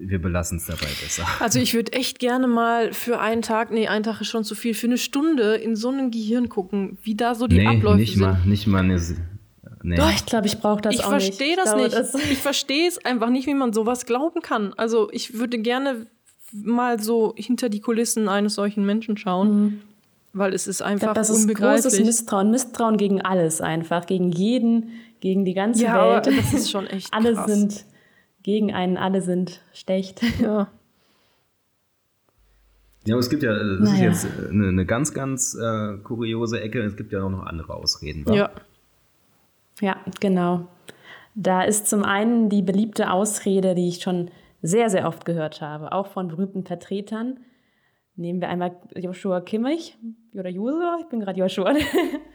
wir 0.00 0.20
belassen 0.20 0.56
es 0.58 0.66
dabei 0.66 0.86
besser. 1.02 1.26
Also 1.40 1.58
ich 1.58 1.74
würde 1.74 1.92
echt 1.92 2.18
gerne 2.18 2.48
mal 2.48 2.92
für 2.92 3.20
einen 3.20 3.42
Tag, 3.42 3.70
nee, 3.70 3.86
ein 3.86 4.02
Tag 4.02 4.20
ist 4.20 4.28
schon 4.28 4.44
zu 4.44 4.54
viel, 4.54 4.74
für 4.74 4.86
eine 4.86 4.98
Stunde 4.98 5.54
in 5.56 5.76
so 5.76 5.90
ein 5.90 6.10
Gehirn 6.10 6.48
gucken, 6.48 6.98
wie 7.02 7.14
da 7.14 7.34
so 7.34 7.46
die 7.46 7.58
nee, 7.58 7.66
Abläufe 7.66 7.98
nicht 7.98 8.14
sind. 8.14 8.22
Mal, 8.22 8.40
nicht 8.46 8.66
mal 8.66 8.78
eine. 8.78 9.00
Nee. 9.82 9.96
Doch, 9.96 10.10
ich 10.10 10.26
glaube, 10.26 10.46
ich 10.46 10.58
brauche 10.58 10.80
das 10.80 10.94
ich 10.94 11.04
auch 11.04 11.12
nicht. 11.12 11.28
Ich 11.28 11.36
verstehe 11.36 11.56
das 11.56 11.74
nicht. 11.76 11.92
Das 11.92 12.14
ich 12.14 12.38
verstehe 12.38 12.88
es 12.88 13.02
einfach 13.04 13.30
nicht, 13.30 13.46
wie 13.46 13.54
man 13.54 13.72
sowas 13.72 14.06
glauben 14.06 14.42
kann. 14.42 14.74
Also 14.74 15.08
ich 15.12 15.38
würde 15.38 15.58
gerne 15.58 16.06
mal 16.52 17.00
so 17.00 17.34
hinter 17.36 17.68
die 17.68 17.80
Kulissen 17.80 18.28
eines 18.28 18.54
solchen 18.54 18.84
Menschen 18.84 19.16
schauen. 19.16 19.60
Mhm. 19.60 19.80
Weil 20.32 20.54
es 20.54 20.66
ist 20.66 20.80
einfach 20.80 21.08
glaub, 21.08 21.14
das 21.16 21.30
unbegreiflich. 21.30 21.86
ist 21.86 21.92
großes 21.92 22.06
Misstrauen. 22.06 22.50
Misstrauen 22.50 22.96
gegen 22.98 23.20
alles 23.20 23.60
einfach. 23.60 24.06
Gegen 24.06 24.30
jeden, 24.30 24.90
gegen 25.20 25.44
die 25.44 25.54
ganze 25.54 25.84
ja, 25.84 26.24
Welt. 26.24 26.26
das 26.26 26.52
ist 26.52 26.70
schon 26.70 26.86
echt 26.86 27.08
Alle 27.12 27.34
krass. 27.34 27.50
sind 27.50 27.84
gegen 28.42 28.72
einen, 28.72 28.96
alle 28.96 29.22
sind 29.22 29.62
schlecht. 29.72 30.22
Ja. 30.40 30.68
Ja, 33.06 33.14
aber 33.14 33.20
es 33.20 33.30
gibt 33.30 33.42
ja, 33.42 33.54
das 33.54 33.88
naja. 33.88 34.10
ist 34.10 34.24
jetzt 34.24 34.50
eine, 34.50 34.68
eine 34.68 34.84
ganz, 34.84 35.14
ganz 35.14 35.54
äh, 35.54 35.96
kuriose 36.04 36.60
Ecke. 36.60 36.82
Es 36.82 36.98
gibt 36.98 37.12
ja 37.12 37.22
auch 37.22 37.30
noch 37.30 37.46
andere 37.46 37.72
Ausreden. 37.72 38.26
Wa? 38.26 38.34
Ja. 38.34 38.50
Ja, 39.80 39.96
genau. 40.20 40.68
Da 41.34 41.62
ist 41.62 41.88
zum 41.88 42.04
einen 42.04 42.50
die 42.50 42.60
beliebte 42.60 43.10
Ausrede, 43.10 43.74
die 43.74 43.88
ich 43.88 44.02
schon 44.02 44.30
sehr, 44.60 44.90
sehr 44.90 45.08
oft 45.08 45.24
gehört 45.24 45.62
habe, 45.62 45.92
auch 45.92 46.08
von 46.08 46.28
berühmten 46.28 46.64
Vertretern, 46.66 47.40
Nehmen 48.20 48.42
wir 48.42 48.50
einmal 48.50 48.76
Joshua 48.94 49.40
Kimmich 49.40 49.96
oder 50.34 50.50
Joshua. 50.50 50.98
Ich 51.00 51.06
bin 51.06 51.20
gerade 51.20 51.38
Joshua. 51.40 51.74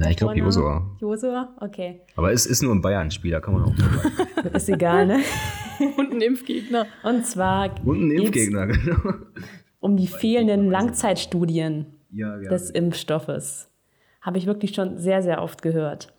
Na, 0.00 0.10
ich 0.10 0.16
glaube 0.16 0.36
Joshua. 0.36 0.96
Joshua, 1.00 1.48
okay. 1.60 2.02
Aber 2.14 2.32
es 2.32 2.46
ist 2.46 2.62
nur 2.62 2.72
ein 2.72 2.80
Bayern-Spieler, 2.80 3.40
kann 3.40 3.54
man 3.54 3.64
auch 3.64 3.74
Ist 4.54 4.68
egal, 4.68 5.08
ne? 5.08 5.18
Und 5.96 6.12
ein 6.12 6.20
Impfgegner. 6.20 6.86
Und 7.02 7.26
zwar. 7.26 7.70
Und 7.84 8.06
ein 8.06 8.10
Impfgegner, 8.12 8.68
genau. 8.68 9.14
Um 9.80 9.96
die 9.96 10.06
fehlenden 10.06 10.70
Langzeitstudien 10.70 11.86
ja, 12.12 12.38
des 12.38 12.70
Impfstoffes. 12.70 13.70
Habe 14.20 14.38
ich 14.38 14.46
wirklich 14.46 14.72
schon 14.72 14.98
sehr, 14.98 15.20
sehr 15.20 15.42
oft 15.42 15.62
gehört. 15.62 16.12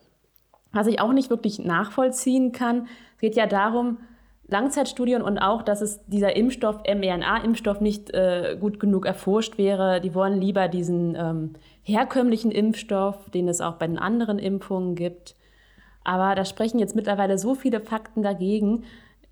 Was 0.72 0.86
ich 0.86 1.00
auch 1.00 1.14
nicht 1.14 1.30
wirklich 1.30 1.58
nachvollziehen 1.58 2.52
kann, 2.52 2.86
es 3.14 3.20
geht 3.22 3.34
ja 3.34 3.46
darum, 3.46 3.98
Langzeitstudien 4.46 5.22
und 5.22 5.38
auch, 5.38 5.62
dass 5.62 5.80
es 5.80 6.04
dieser 6.06 6.36
Impfstoff, 6.36 6.82
mRNA-Impfstoff, 6.82 7.80
nicht 7.80 8.10
äh, 8.12 8.56
gut 8.60 8.78
genug 8.78 9.06
erforscht 9.06 9.56
wäre. 9.56 10.00
Die 10.00 10.14
wollen 10.14 10.38
lieber 10.40 10.68
diesen 10.68 11.14
ähm, 11.14 11.54
herkömmlichen 11.82 12.50
Impfstoff, 12.50 13.30
den 13.30 13.48
es 13.48 13.60
auch 13.60 13.74
bei 13.74 13.86
den 13.86 13.98
anderen 13.98 14.38
Impfungen 14.38 14.94
gibt. 14.94 15.34
Aber 16.04 16.34
da 16.34 16.44
sprechen 16.44 16.78
jetzt 16.78 16.96
mittlerweile 16.96 17.38
so 17.38 17.54
viele 17.54 17.80
Fakten 17.80 18.22
dagegen. 18.22 18.84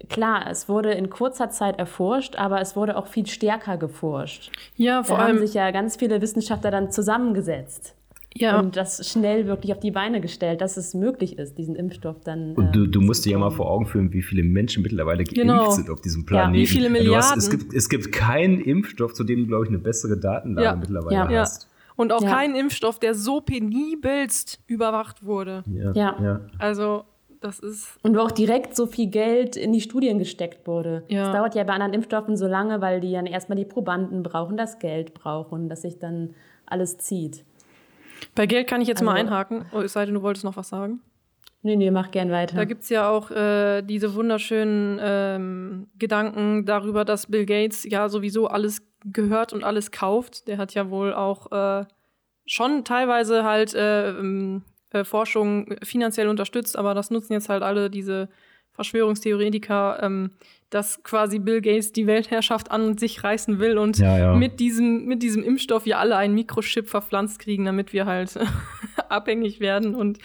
Klar, 0.08 0.46
es 0.50 0.68
wurde 0.68 0.92
in 0.92 1.10
kurzer 1.10 1.50
Zeit 1.50 1.78
erforscht, 1.78 2.36
aber 2.36 2.60
es 2.60 2.76
wurde 2.76 2.96
auch 2.96 3.08
viel 3.08 3.26
stärker 3.26 3.76
geforscht. 3.76 4.52
Ja, 4.76 5.02
vor 5.02 5.16
da 5.16 5.24
allem 5.24 5.36
haben 5.36 5.46
sich 5.46 5.54
ja 5.54 5.70
ganz 5.70 5.96
viele 5.96 6.20
Wissenschaftler 6.20 6.70
dann 6.70 6.92
zusammengesetzt 6.92 7.96
ja. 8.40 8.58
und 8.58 8.76
das 8.76 9.08
schnell 9.10 9.46
wirklich 9.46 9.72
auf 9.72 9.80
die 9.80 9.90
Beine 9.90 10.20
gestellt, 10.20 10.60
dass 10.60 10.76
es 10.76 10.94
möglich 10.94 11.38
ist, 11.38 11.58
diesen 11.58 11.76
Impfstoff 11.76 12.16
dann. 12.24 12.54
Und 12.54 12.74
du, 12.74 12.86
du 12.86 13.00
musst 13.00 13.24
dir 13.24 13.32
ja 13.32 13.38
mal 13.38 13.50
vor 13.50 13.70
Augen 13.70 13.86
führen, 13.86 14.12
wie 14.12 14.22
viele 14.22 14.42
Menschen 14.42 14.82
mittlerweile 14.82 15.24
geimpft 15.24 15.34
genau. 15.34 15.70
sind 15.70 15.90
auf 15.90 16.00
diesem 16.00 16.26
Planeten. 16.26 16.54
Ja, 16.54 16.60
wie 16.60 16.66
viele 16.66 16.90
Milliarden. 16.90 17.30
Hast, 17.30 17.36
es, 17.36 17.50
gibt, 17.50 17.74
es 17.74 17.88
gibt 17.88 18.12
keinen 18.12 18.60
Impfstoff, 18.60 19.14
zu 19.14 19.24
dem 19.24 19.40
du, 19.40 19.46
glaube 19.46 19.64
ich, 19.64 19.70
eine 19.70 19.78
bessere 19.78 20.18
Datenlage 20.18 20.66
ja. 20.66 20.76
mittlerweile 20.76 21.32
ja. 21.32 21.40
hast. 21.40 21.68
Und 21.98 22.12
auch 22.12 22.22
keinen 22.22 22.54
Impfstoff, 22.54 23.00
der 23.00 23.12
so 23.12 23.40
penibelst 23.40 24.60
überwacht 24.68 25.24
wurde. 25.24 25.64
Ja. 25.66 26.16
ja. 26.20 26.40
Also 26.58 27.04
das 27.40 27.58
ist. 27.58 27.98
Und 28.02 28.16
wo 28.16 28.20
auch 28.20 28.30
direkt 28.30 28.76
so 28.76 28.86
viel 28.86 29.08
Geld 29.08 29.56
in 29.56 29.72
die 29.72 29.80
Studien 29.80 30.18
gesteckt 30.18 30.66
wurde. 30.68 31.02
Ja. 31.08 31.24
Das 31.24 31.36
dauert 31.36 31.54
ja 31.56 31.64
bei 31.64 31.72
anderen 31.72 31.92
Impfstoffen 31.92 32.36
so 32.36 32.46
lange, 32.46 32.80
weil 32.80 33.00
die 33.00 33.12
dann 33.12 33.26
erstmal 33.26 33.56
die 33.56 33.64
Probanden 33.64 34.22
brauchen, 34.22 34.56
das 34.56 34.78
Geld 34.78 35.12
brauchen, 35.12 35.68
dass 35.68 35.82
sich 35.82 35.98
dann 35.98 36.34
alles 36.66 36.98
zieht. 36.98 37.44
Bei 38.36 38.46
Geld 38.46 38.68
kann 38.68 38.80
ich 38.80 38.86
jetzt 38.86 39.00
also, 39.00 39.10
mal 39.10 39.18
einhaken, 39.18 39.66
oh, 39.72 39.80
es 39.80 39.92
sei 39.92 40.04
denn, 40.04 40.14
du 40.14 40.22
wolltest 40.22 40.44
noch 40.44 40.56
was 40.56 40.68
sagen. 40.68 41.00
Nee, 41.62 41.76
nee, 41.76 41.90
mach 41.90 42.10
gern 42.10 42.30
weiter. 42.30 42.56
Da 42.56 42.64
gibt 42.64 42.82
es 42.82 42.88
ja 42.88 43.10
auch 43.10 43.30
äh, 43.30 43.82
diese 43.82 44.14
wunderschönen 44.14 44.98
ähm, 45.02 45.88
Gedanken 45.98 46.64
darüber, 46.64 47.04
dass 47.04 47.26
Bill 47.26 47.46
Gates 47.46 47.84
ja 47.84 48.08
sowieso 48.08 48.46
alles 48.46 48.82
gehört 49.04 49.52
und 49.52 49.64
alles 49.64 49.90
kauft. 49.90 50.46
Der 50.46 50.58
hat 50.58 50.74
ja 50.74 50.90
wohl 50.90 51.12
auch 51.12 51.50
äh, 51.50 51.84
schon 52.46 52.84
teilweise 52.84 53.44
halt 53.44 53.74
äh, 53.74 54.10
ähm, 54.10 54.62
äh, 54.90 55.04
Forschung 55.04 55.74
finanziell 55.82 56.28
unterstützt, 56.28 56.76
aber 56.78 56.94
das 56.94 57.10
nutzen 57.10 57.32
jetzt 57.32 57.48
halt 57.48 57.62
alle 57.62 57.90
diese 57.90 58.28
Verschwörungstheoretiker, 58.72 60.02
ähm, 60.02 60.30
dass 60.70 61.02
quasi 61.02 61.38
Bill 61.38 61.60
Gates 61.60 61.92
die 61.92 62.06
Weltherrschaft 62.06 62.70
an 62.70 62.98
sich 62.98 63.24
reißen 63.24 63.58
will 63.58 63.78
und 63.78 63.98
ja, 63.98 64.18
ja. 64.18 64.34
mit 64.34 64.60
diesem 64.60 65.06
mit 65.06 65.22
diesem 65.22 65.42
Impfstoff 65.42 65.86
wir 65.86 65.98
alle 65.98 66.16
einen 66.16 66.34
Mikrochip 66.34 66.88
verpflanzt 66.88 67.38
kriegen, 67.38 67.64
damit 67.64 67.92
wir 67.92 68.06
halt 68.06 68.38
abhängig 69.08 69.60
werden 69.60 69.94
und 69.94 70.18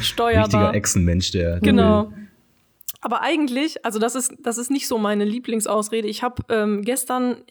steuerbar. 0.00 0.44
Richtiger 0.44 0.74
Echsenmensch, 0.74 1.30
der. 1.32 1.60
Genau. 1.60 2.10
Will. 2.10 2.28
Aber 3.02 3.20
eigentlich, 3.20 3.84
also 3.84 3.98
das 3.98 4.14
ist 4.14 4.34
das 4.42 4.58
ist 4.58 4.70
nicht 4.70 4.88
so 4.88 4.96
meine 4.96 5.24
Lieblingsausrede. 5.24 6.08
Ich 6.08 6.22
habe 6.22 6.42
ähm, 6.48 6.82
gestern 6.82 7.42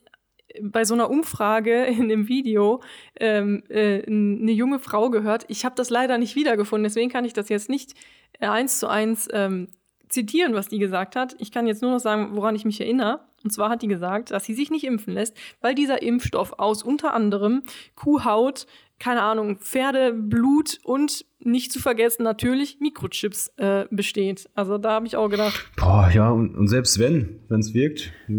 bei 0.62 0.84
so 0.84 0.94
einer 0.94 1.10
Umfrage 1.10 1.86
in 1.86 2.10
dem 2.10 2.28
Video 2.28 2.82
ähm, 3.20 3.64
äh, 3.70 4.04
eine 4.06 4.52
junge 4.52 4.80
Frau 4.80 5.10
gehört. 5.10 5.46
Ich 5.48 5.66
habe 5.66 5.76
das 5.76 5.90
leider 5.90 6.18
nicht 6.18 6.36
wiedergefunden, 6.36 6.84
deswegen 6.84 7.12
kann 7.12 7.26
ich 7.26 7.34
das 7.34 7.50
jetzt 7.50 7.70
nicht 7.70 7.94
äh, 8.40 8.48
eins 8.48 8.80
zu 8.80 8.88
eins 8.88 9.28
ähm, 9.32 9.68
zitieren, 10.12 10.54
was 10.54 10.68
die 10.68 10.80
gesagt 10.80 11.16
hat. 11.16 11.36
Ich 11.40 11.52
kann 11.52 11.68
jetzt 11.68 11.82
nur 11.82 11.92
noch 11.92 12.00
sagen, 12.00 12.36
woran 12.36 12.56
ich 12.56 12.66
mich 12.66 12.80
erinnere. 12.82 13.22
Und 13.44 13.52
zwar 13.52 13.70
hat 13.70 13.82
die 13.82 13.88
gesagt, 13.88 14.32
dass 14.32 14.46
sie 14.46 14.54
sich 14.54 14.70
nicht 14.70 14.84
impfen 14.84 15.14
lässt, 15.14 15.36
weil 15.62 15.74
dieser 15.74 16.04
Impfstoff 16.04 16.60
aus 16.60 16.84
unter 16.84 17.14
anderem 17.14 17.64
Kuhhaut, 17.96 18.68
keine 19.00 19.24
Ahnung, 19.24 19.58
Pferdeblut 19.58 20.80
und 20.84 21.26
nicht 21.40 21.72
zu 21.72 21.80
vergessen 21.80 22.22
natürlich 22.22 22.80
Mikrochips 22.80 23.52
äh, 23.58 23.86
besteht. 23.90 24.48
Also 24.54 24.78
da 24.78 24.92
habe 24.92 25.08
ich 25.08 25.16
auch 25.16 25.30
gedacht. 25.30 25.72
Boah, 25.76 26.12
ja, 26.14 26.30
und, 26.30 26.56
und 26.56 26.68
selbst 26.68 27.00
wenn, 27.00 27.40
wenn 27.48 27.62
es 27.62 27.74
wirkt. 27.74 28.14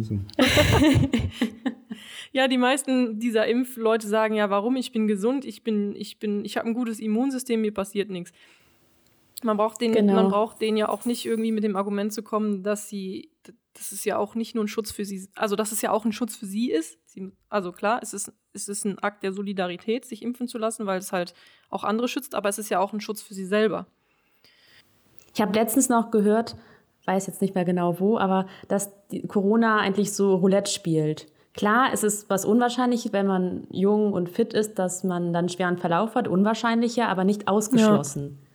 ja, 2.32 2.46
die 2.46 2.58
meisten 2.58 3.18
dieser 3.18 3.48
Impfleute 3.48 4.06
sagen 4.06 4.34
ja, 4.34 4.50
warum? 4.50 4.76
Ich 4.76 4.92
bin 4.92 5.08
gesund, 5.08 5.44
ich 5.44 5.64
bin, 5.64 5.96
ich 5.96 6.20
bin, 6.20 6.44
ich 6.44 6.56
habe 6.56 6.68
ein 6.68 6.74
gutes 6.74 7.00
Immunsystem, 7.00 7.60
mir 7.60 7.74
passiert 7.74 8.08
nichts. 8.08 8.30
Man 9.44 9.56
braucht 9.56 9.80
den, 9.80 9.92
genau. 9.92 10.14
man 10.14 10.28
braucht 10.28 10.60
den 10.60 10.76
ja 10.76 10.88
auch 10.88 11.04
nicht 11.04 11.26
irgendwie 11.26 11.52
mit 11.52 11.64
dem 11.64 11.76
Argument 11.76 12.12
zu 12.12 12.22
kommen, 12.22 12.62
dass 12.62 12.88
sie, 12.88 13.30
dass 13.74 13.92
es 13.92 14.04
ja 14.04 14.18
auch 14.18 14.34
nicht 14.34 14.54
nur 14.54 14.64
ein 14.64 14.68
Schutz 14.68 14.90
für 14.90 15.04
sie, 15.04 15.28
also 15.34 15.56
dass 15.56 15.72
es 15.72 15.82
ja 15.82 15.90
auch 15.90 16.04
ein 16.04 16.12
Schutz 16.12 16.36
für 16.36 16.46
sie 16.46 16.70
ist. 16.70 16.98
Sie, 17.06 17.32
also 17.48 17.72
klar, 17.72 18.00
es 18.02 18.12
ist, 18.14 18.32
es 18.52 18.68
ist 18.68 18.84
ein 18.84 18.98
Akt 18.98 19.22
der 19.22 19.32
Solidarität, 19.32 20.04
sich 20.04 20.22
impfen 20.22 20.48
zu 20.48 20.58
lassen, 20.58 20.86
weil 20.86 20.98
es 20.98 21.12
halt 21.12 21.34
auch 21.68 21.84
andere 21.84 22.08
schützt, 22.08 22.34
aber 22.34 22.48
es 22.48 22.58
ist 22.58 22.68
ja 22.68 22.80
auch 22.80 22.92
ein 22.92 23.00
Schutz 23.00 23.22
für 23.22 23.34
sie 23.34 23.46
selber. 23.46 23.86
Ich 25.34 25.40
habe 25.40 25.54
letztens 25.54 25.88
noch 25.88 26.10
gehört, 26.10 26.56
weiß 27.06 27.26
jetzt 27.26 27.40
nicht 27.40 27.54
mehr 27.54 27.64
genau 27.64 27.98
wo, 28.00 28.18
aber 28.18 28.46
dass 28.68 28.92
Corona 29.28 29.78
eigentlich 29.78 30.12
so 30.12 30.34
Roulette 30.34 30.70
spielt. 30.70 31.26
Klar, 31.54 31.90
es 31.92 32.02
ist 32.02 32.30
was 32.30 32.44
unwahrscheinlich, 32.44 33.12
wenn 33.12 33.26
man 33.26 33.66
jung 33.70 34.12
und 34.14 34.30
fit 34.30 34.54
ist, 34.54 34.78
dass 34.78 35.04
man 35.04 35.32
dann 35.32 35.50
schweren 35.50 35.76
Verlauf 35.76 36.14
hat, 36.14 36.26
unwahrscheinlicher, 36.26 37.08
aber 37.08 37.24
nicht 37.24 37.46
ausgeschlossen. 37.48 38.38
Ja. 38.40 38.51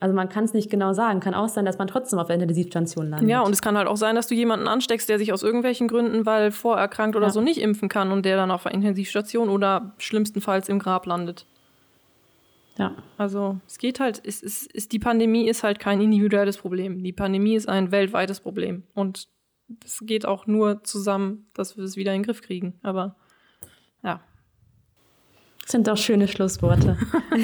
Also 0.00 0.14
man 0.14 0.30
kann 0.30 0.44
es 0.44 0.54
nicht 0.54 0.70
genau 0.70 0.94
sagen. 0.94 1.20
Kann 1.20 1.34
auch 1.34 1.50
sein, 1.50 1.66
dass 1.66 1.76
man 1.76 1.86
trotzdem 1.86 2.18
auf 2.18 2.26
der 2.26 2.36
Intensivstation 2.36 3.10
landet. 3.10 3.28
Ja, 3.28 3.42
und 3.42 3.52
es 3.52 3.60
kann 3.60 3.76
halt 3.76 3.86
auch 3.86 3.98
sein, 3.98 4.14
dass 4.14 4.26
du 4.26 4.34
jemanden 4.34 4.66
ansteckst, 4.66 5.10
der 5.10 5.18
sich 5.18 5.30
aus 5.30 5.42
irgendwelchen 5.42 5.88
Gründen, 5.88 6.24
weil 6.24 6.52
vorerkrankt 6.52 7.16
oder 7.16 7.26
ja. 7.26 7.32
so 7.32 7.42
nicht 7.42 7.60
impfen 7.60 7.90
kann 7.90 8.10
und 8.10 8.24
der 8.24 8.36
dann 8.36 8.50
auf 8.50 8.62
der 8.62 8.72
Intensivstation 8.72 9.50
oder 9.50 9.92
schlimmstenfalls 9.98 10.70
im 10.70 10.78
Grab 10.78 11.04
landet. 11.04 11.44
Ja. 12.78 12.94
Also 13.18 13.60
es 13.66 13.76
geht 13.76 14.00
halt, 14.00 14.22
es, 14.24 14.42
es, 14.42 14.66
es, 14.72 14.88
die 14.88 14.98
Pandemie 14.98 15.46
ist 15.46 15.62
halt 15.62 15.78
kein 15.78 16.00
individuelles 16.00 16.56
Problem. 16.56 17.02
Die 17.02 17.12
Pandemie 17.12 17.54
ist 17.54 17.68
ein 17.68 17.92
weltweites 17.92 18.40
Problem. 18.40 18.84
Und 18.94 19.28
es 19.84 20.00
geht 20.06 20.24
auch 20.24 20.46
nur 20.46 20.82
zusammen, 20.82 21.50
dass 21.52 21.76
wir 21.76 21.84
es 21.84 21.96
wieder 21.96 22.14
in 22.14 22.22
den 22.22 22.26
Griff 22.26 22.40
kriegen. 22.40 22.78
Aber 22.82 23.16
ja. 24.02 24.22
Das 25.60 25.72
sind 25.72 25.86
doch 25.86 25.98
schöne 25.98 26.26
Schlussworte. 26.26 26.96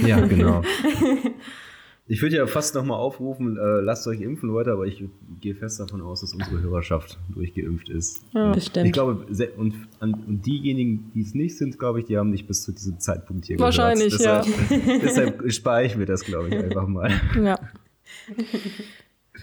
ja, 0.07 0.21
genau. 0.21 0.63
Ich 2.09 2.23
würde 2.23 2.37
ja 2.37 2.47
fast 2.47 2.77
nochmal 2.77 2.99
aufrufen, 2.99 3.57
äh, 3.57 3.81
lasst 3.81 4.07
euch 4.07 4.21
impfen, 4.21 4.49
Leute, 4.49 4.71
aber 4.71 4.87
ich 4.87 5.03
gehe 5.41 5.57
fest 5.57 5.81
davon 5.81 6.01
aus, 6.03 6.21
dass 6.21 6.33
unsere 6.35 6.61
Hörerschaft 6.61 7.19
durchgeimpft 7.29 7.89
ist. 7.89 8.25
Ja, 8.33 8.53
bestimmt. 8.53 8.87
Ich 8.87 8.93
glaube, 8.93 9.27
und, 9.57 9.75
und 10.01 10.47
diejenigen, 10.47 11.11
die 11.15 11.23
es 11.23 11.35
nicht 11.35 11.59
sind, 11.59 11.81
glaube 11.81 11.99
ich, 11.99 12.07
die 12.07 12.17
haben 12.17 12.31
nicht 12.31 12.47
bis 12.47 12.63
zu 12.63 12.71
diesem 12.71 13.01
Zeitpunkt 13.01 13.47
hier 13.47 13.59
Wahrscheinlich, 13.59 14.17
gehört. 14.17 14.47
Wahrscheinlich, 14.47 14.87
ja. 14.87 14.99
Deshalb 15.03 15.53
spare 15.53 15.85
ich 15.85 15.97
mir 15.97 16.07
das, 16.07 16.23
glaube 16.23 16.49
ich, 16.49 16.57
einfach 16.57 16.87
mal. 16.87 17.11
Ja. 17.43 17.59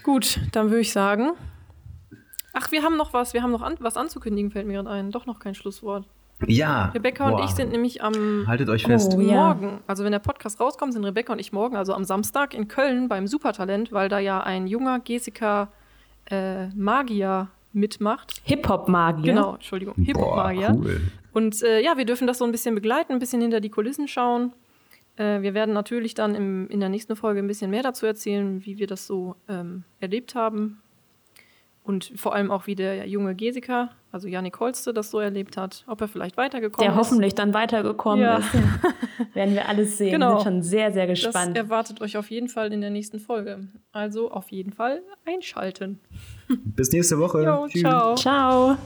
Gut, 0.02 0.40
dann 0.52 0.70
würde 0.70 0.80
ich 0.80 0.92
sagen. 0.92 1.32
Ach, 2.54 2.72
wir 2.72 2.82
haben 2.82 2.96
noch 2.96 3.12
was, 3.12 3.34
wir 3.34 3.42
haben 3.42 3.50
noch 3.50 3.62
an, 3.62 3.76
was 3.80 3.98
anzukündigen, 3.98 4.50
fällt 4.50 4.66
mir 4.66 4.74
gerade 4.74 4.88
ein. 4.88 5.10
Doch 5.10 5.26
noch 5.26 5.38
kein 5.38 5.54
Schlusswort. 5.54 6.06
Ja. 6.46 6.86
Rebecca 6.94 7.28
Boah. 7.28 7.38
und 7.38 7.44
ich 7.44 7.50
sind 7.50 7.72
nämlich 7.72 8.02
am 8.02 8.46
Haltet 8.46 8.68
euch 8.68 8.84
fest. 8.84 9.12
Oh, 9.14 9.20
morgen, 9.20 9.80
also 9.86 10.04
wenn 10.04 10.12
der 10.12 10.18
Podcast 10.18 10.60
rauskommt, 10.60 10.92
sind 10.92 11.04
Rebecca 11.04 11.32
und 11.32 11.38
ich 11.38 11.52
morgen, 11.52 11.76
also 11.76 11.94
am 11.94 12.04
Samstag 12.04 12.54
in 12.54 12.68
Köln 12.68 13.08
beim 13.08 13.26
Supertalent, 13.26 13.92
weil 13.92 14.08
da 14.08 14.18
ja 14.18 14.40
ein 14.42 14.66
junger 14.66 15.00
Gesika 15.00 15.68
äh, 16.26 16.68
Magier 16.68 17.48
mitmacht. 17.72 18.42
Hip-Hop-Magier. 18.44 19.34
Genau, 19.34 19.54
Entschuldigung, 19.54 19.94
Hip-Hop-Magier. 19.96 20.74
Cool. 20.74 21.00
Und 21.32 21.62
äh, 21.62 21.80
ja, 21.80 21.96
wir 21.96 22.04
dürfen 22.04 22.26
das 22.26 22.38
so 22.38 22.44
ein 22.44 22.52
bisschen 22.52 22.74
begleiten, 22.74 23.12
ein 23.12 23.18
bisschen 23.18 23.40
hinter 23.40 23.60
die 23.60 23.70
Kulissen 23.70 24.06
schauen. 24.06 24.52
Äh, 25.16 25.42
wir 25.42 25.54
werden 25.54 25.74
natürlich 25.74 26.14
dann 26.14 26.34
im, 26.34 26.68
in 26.68 26.80
der 26.80 26.88
nächsten 26.88 27.16
Folge 27.16 27.40
ein 27.40 27.46
bisschen 27.46 27.70
mehr 27.70 27.82
dazu 27.82 28.06
erzählen, 28.06 28.64
wie 28.64 28.78
wir 28.78 28.86
das 28.86 29.06
so 29.06 29.36
ähm, 29.48 29.84
erlebt 30.00 30.34
haben, 30.34 30.80
und 31.84 32.12
vor 32.16 32.34
allem 32.34 32.50
auch, 32.50 32.66
wie 32.66 32.74
der 32.74 33.06
junge 33.06 33.34
Gesika, 33.34 33.90
also 34.14 34.28
Janik 34.28 34.60
Holste, 34.60 34.94
das 34.94 35.10
so 35.10 35.18
erlebt 35.18 35.56
hat, 35.56 35.82
ob 35.88 36.00
er 36.00 36.06
vielleicht 36.06 36.36
weitergekommen 36.36 36.84
der 36.84 36.90
ist. 36.90 36.94
Der 36.94 37.10
hoffentlich 37.10 37.34
dann 37.34 37.52
weitergekommen 37.52 38.20
ja. 38.20 38.36
ist. 38.36 38.46
Werden 39.34 39.54
wir 39.54 39.68
alles 39.68 39.98
sehen. 39.98 40.12
Genau. 40.12 40.36
Sind 40.36 40.44
schon 40.44 40.62
sehr, 40.62 40.92
sehr 40.92 41.08
gespannt. 41.08 41.56
Das 41.56 41.64
erwartet 41.64 42.00
euch 42.00 42.16
auf 42.16 42.30
jeden 42.30 42.48
Fall 42.48 42.72
in 42.72 42.80
der 42.80 42.90
nächsten 42.90 43.18
Folge. 43.18 43.66
Also 43.90 44.30
auf 44.30 44.52
jeden 44.52 44.72
Fall 44.72 45.02
einschalten. 45.26 45.98
Bis 46.48 46.92
nächste 46.92 47.18
Woche. 47.18 47.42
Jo, 47.42 47.66
ciao. 47.66 48.14
Ciao. 48.14 48.76